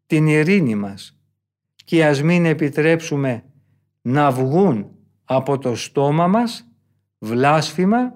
την 0.07 0.27
ειρήνη 0.27 0.75
μας 0.75 1.19
και 1.85 2.07
ας 2.07 2.23
μην 2.23 2.45
επιτρέψουμε 2.45 3.45
να 4.03 4.31
βγουν 4.31 4.91
από 5.25 5.59
το 5.59 5.75
στόμα 5.75 6.27
μας 6.27 6.69
βλάσφημα 7.19 8.15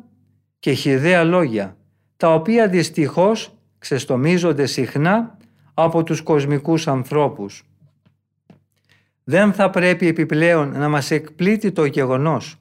και 0.58 0.72
χιδέα 0.72 1.24
λόγια, 1.24 1.76
τα 2.16 2.34
οποία 2.34 2.68
δυστυχώς 2.68 3.58
ξεστομίζονται 3.78 4.66
συχνά 4.66 5.36
από 5.74 6.02
τους 6.02 6.22
κοσμικούς 6.22 6.88
ανθρώπους. 6.88 7.62
Δεν 9.24 9.52
θα 9.52 9.70
πρέπει 9.70 10.06
επιπλέον 10.06 10.78
να 10.78 10.88
μας 10.88 11.10
εκπλήττει 11.10 11.72
το 11.72 11.84
γεγονός 11.84 12.58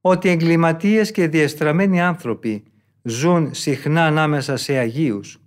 ότι 0.00 0.28
εγκληματίες 0.28 1.10
και 1.10 1.28
διεστραμμένοι 1.28 2.00
άνθρωποι 2.00 2.64
ζουν 3.02 3.54
συχνά 3.54 4.06
ανάμεσα 4.06 4.56
σε 4.56 4.76
Αγίους. 4.76 5.40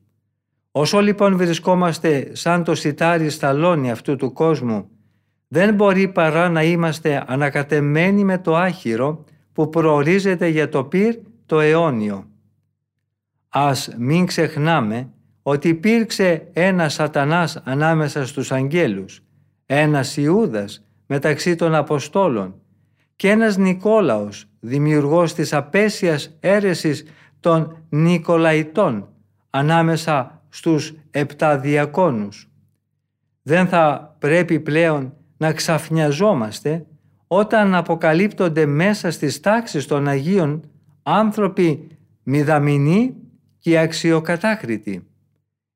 Όσο 0.71 0.99
λοιπόν 0.99 1.37
βρισκόμαστε 1.37 2.29
σαν 2.31 2.63
το 2.63 2.75
σιτάρι 2.75 3.29
σταλόνι 3.29 3.91
αυτού 3.91 4.15
του 4.15 4.33
κόσμου, 4.33 4.89
δεν 5.47 5.73
μπορεί 5.73 6.07
παρά 6.07 6.49
να 6.49 6.63
είμαστε 6.63 7.23
ανακατεμένοι 7.27 8.23
με 8.23 8.37
το 8.37 8.55
άχυρο 8.55 9.23
που 9.53 9.69
προορίζεται 9.69 10.47
για 10.47 10.69
το 10.69 10.83
πυρ 10.83 11.15
το 11.45 11.59
αιώνιο. 11.59 12.27
Ας 13.49 13.89
μην 13.97 14.25
ξεχνάμε 14.25 15.09
ότι 15.41 15.67
υπήρξε 15.67 16.47
ένα 16.53 16.89
σατανάς 16.89 17.61
ανάμεσα 17.63 18.25
στους 18.25 18.51
αγγέλους, 18.51 19.23
ένας 19.65 20.17
Ιούδας 20.17 20.85
μεταξύ 21.05 21.55
των 21.55 21.75
Αποστόλων 21.75 22.61
και 23.23 23.29
ένας 23.29 23.57
Νικόλαος, 23.57 24.45
δημιουργός 24.59 25.33
της 25.33 25.53
απέσιας 25.53 26.37
αίρεσης 26.39 27.05
των 27.39 27.85
Νικολαϊτών 27.89 29.07
ανάμεσα 29.49 30.41
στους 30.49 30.93
επτά 31.11 31.57
διακόνους. 31.57 32.49
Δεν 33.41 33.67
θα 33.67 34.15
πρέπει 34.19 34.59
πλέον 34.59 35.13
να 35.37 35.53
ξαφνιαζόμαστε 35.53 36.85
όταν 37.27 37.75
αποκαλύπτονται 37.75 38.65
μέσα 38.65 39.11
στις 39.11 39.39
τάξεις 39.39 39.85
των 39.85 40.07
Αγίων 40.07 40.63
άνθρωποι 41.03 41.87
μηδαμινοί 42.23 43.15
και 43.59 43.79
αξιοκατάκριτοι. 43.79 45.07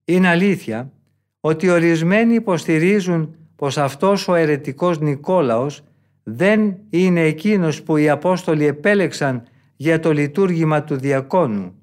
Είναι 0.06 0.28
αλήθεια 0.28 0.92
ότι 1.40 1.70
ορισμένοι 1.70 2.34
υποστηρίζουν 2.34 3.36
πως 3.56 3.78
αυτός 3.78 4.28
ο 4.28 4.36
ερετικός 4.36 5.00
Νικόλαος 5.00 5.84
δεν 6.30 6.78
είναι 6.90 7.22
εκείνος 7.22 7.84
που 7.84 7.98
οι 7.98 8.10
Απόστολοι 8.10 8.66
επέλεξαν 8.66 9.44
για 9.76 10.00
το 10.00 10.12
λειτουργήμα 10.14 10.84
του 10.84 10.96
διακόνου. 10.96 11.76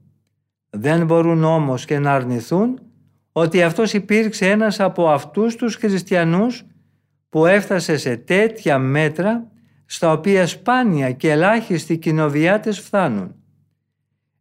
Δεν 0.70 1.06
μπορούν 1.06 1.44
όμως 1.44 1.84
και 1.84 1.98
να 1.98 2.12
αρνηθούν 2.12 2.80
ότι 3.32 3.62
αυτός 3.62 3.92
υπήρξε 3.92 4.50
ένας 4.50 4.80
από 4.80 5.08
αυτούς 5.08 5.56
τους 5.56 5.74
χριστιανούς 5.74 6.64
που 7.28 7.46
έφτασε 7.46 7.96
σε 7.96 8.16
τέτοια 8.16 8.78
μέτρα 8.78 9.50
στα 9.86 10.12
οποία 10.12 10.46
σπάνια 10.46 11.12
και 11.12 11.30
ελάχιστοι 11.30 11.98
κοινοβιάτες 11.98 12.80
φτάνουν. 12.80 13.34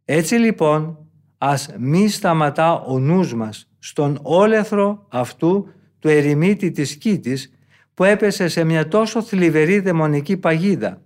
Έτσι 0.04 0.34
λοιπόν 0.34 0.98
ας 1.38 1.74
μη 1.78 2.08
σταματά 2.08 2.80
ο 2.80 2.98
νους 2.98 3.34
μας 3.34 3.70
στον 3.78 4.18
όλεθρο 4.22 5.06
αυτού 5.08 5.68
του 5.98 6.08
ερημίτη 6.08 6.70
της 6.70 6.96
Κίτης 6.96 7.53
που 7.94 8.04
έπεσε 8.04 8.48
σε 8.48 8.64
μια 8.64 8.88
τόσο 8.88 9.22
θλιβερή 9.22 9.78
δαιμονική 9.78 10.36
παγίδα, 10.36 11.02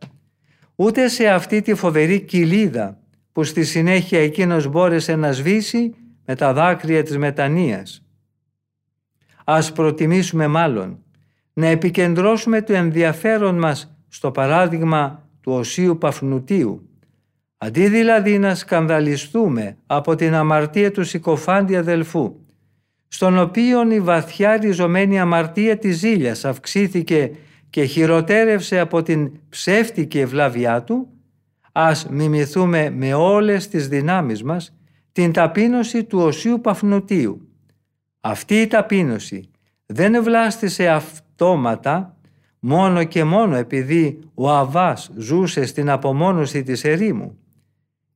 ούτε 0.74 1.08
σε 1.08 1.28
αυτή 1.28 1.62
τη 1.62 1.74
φοβερή 1.74 2.20
κοιλίδα 2.20 2.98
που 3.32 3.44
στη 3.44 3.64
συνέχεια 3.64 4.20
εκείνος 4.20 4.66
μπόρεσε 4.66 5.16
να 5.16 5.32
σβήσει 5.32 5.94
με 6.24 6.34
τα 6.34 6.52
δάκρυα 6.52 7.02
της 7.02 7.18
μετανοίας. 7.18 8.02
Ας 9.44 9.72
προτιμήσουμε 9.72 10.46
μάλλον 10.46 11.02
να 11.52 11.66
επικεντρώσουμε 11.66 12.62
το 12.62 12.74
ενδιαφέρον 12.74 13.58
μας 13.58 13.96
στο 14.08 14.30
παράδειγμα 14.30 15.28
του 15.40 15.52
Οσίου 15.52 15.98
Παφνουτίου, 15.98 16.88
αντί 17.58 17.88
δηλαδή 17.88 18.38
να 18.38 18.54
σκανδαλιστούμε 18.54 19.76
από 19.86 20.14
την 20.14 20.34
αμαρτία 20.34 20.90
του 20.90 21.04
συκοφάντη 21.04 21.76
αδελφού, 21.76 22.36
στον 23.08 23.38
οποίο 23.38 23.92
η 23.92 24.00
βαθιά 24.00 24.56
ριζωμένη 24.56 25.20
αμαρτία 25.20 25.78
της 25.78 25.98
ζήλιας 25.98 26.44
αυξήθηκε 26.44 27.30
και 27.70 27.84
χειροτέρευσε 27.84 28.78
από 28.78 29.02
την 29.02 29.32
ψεύτικη 29.48 30.18
ευλάβειά 30.18 30.82
του, 30.82 31.08
ας 31.72 32.06
μιμηθούμε 32.10 32.90
με 32.90 33.14
όλες 33.14 33.68
τις 33.68 33.88
δυνάμεις 33.88 34.42
μας 34.42 34.76
την 35.12 35.32
ταπείνωση 35.32 36.04
του 36.04 36.18
Οσίου 36.18 36.60
Παφνοτίου. 36.60 37.48
Αυτή 38.20 38.54
η 38.54 38.66
ταπείνωση 38.66 39.50
δεν 39.86 40.14
ευλάστησε 40.14 40.88
αυτόματα 40.88 42.16
μόνο 42.58 43.04
και 43.04 43.24
μόνο 43.24 43.56
επειδή 43.56 44.18
ο 44.34 44.50
Αβάς 44.50 45.10
ζούσε 45.16 45.64
στην 45.64 45.90
απομόνωση 45.90 46.62
της 46.62 46.84
ερήμου. 46.84 47.38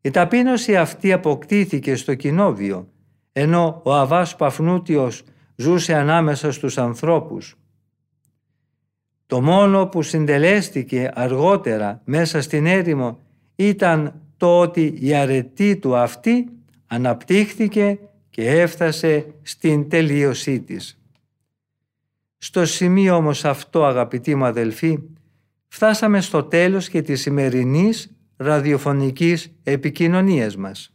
Η 0.01 0.11
ταπείνωση 0.11 0.77
αυτή 0.77 1.13
αποκτήθηκε 1.13 1.95
στο 1.97 2.15
κοινόβιο, 2.15 2.92
ενώ 3.33 3.81
ο 3.85 3.95
Αβάς 3.95 4.37
Παφνούτιος 4.37 5.23
ζούσε 5.57 5.95
ανάμεσα 5.95 6.53
στους 6.53 6.79
ανθρώπους. 6.79 7.57
Το 9.27 9.41
μόνο 9.41 9.87
που 9.87 10.03
συντελέστηκε 10.03 11.11
αργότερα 11.15 12.01
μέσα 12.05 12.43
στην 12.43 12.67
έρημο 12.67 13.19
ήταν 13.57 14.21
το 14.37 14.59
ότι 14.59 14.95
η 15.01 15.15
αρετή 15.15 15.77
του 15.77 15.97
αυτή 15.97 16.49
αναπτύχθηκε 16.87 17.99
και 18.31 18.51
έφτασε 18.51 19.35
στην 19.43 19.89
τελείωσή 19.89 20.61
της. 20.61 21.01
Στο 22.39 22.67
σημείο 22.67 23.15
όμως 23.17 23.45
αυτό 23.45 23.85
αγαπητοί 23.85 24.35
μου 24.35 24.45
αδελφοί, 24.45 24.99
φτάσαμε 25.69 26.21
στο 26.21 26.43
τέλος 26.43 26.89
και 26.89 27.03
της 27.03 27.21
σημερινής 27.21 28.17
ραδιοφωνικής 28.37 29.53
επικοινωνίας 29.63 30.57
μας. 30.57 30.95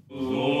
Oh. 0.13 0.60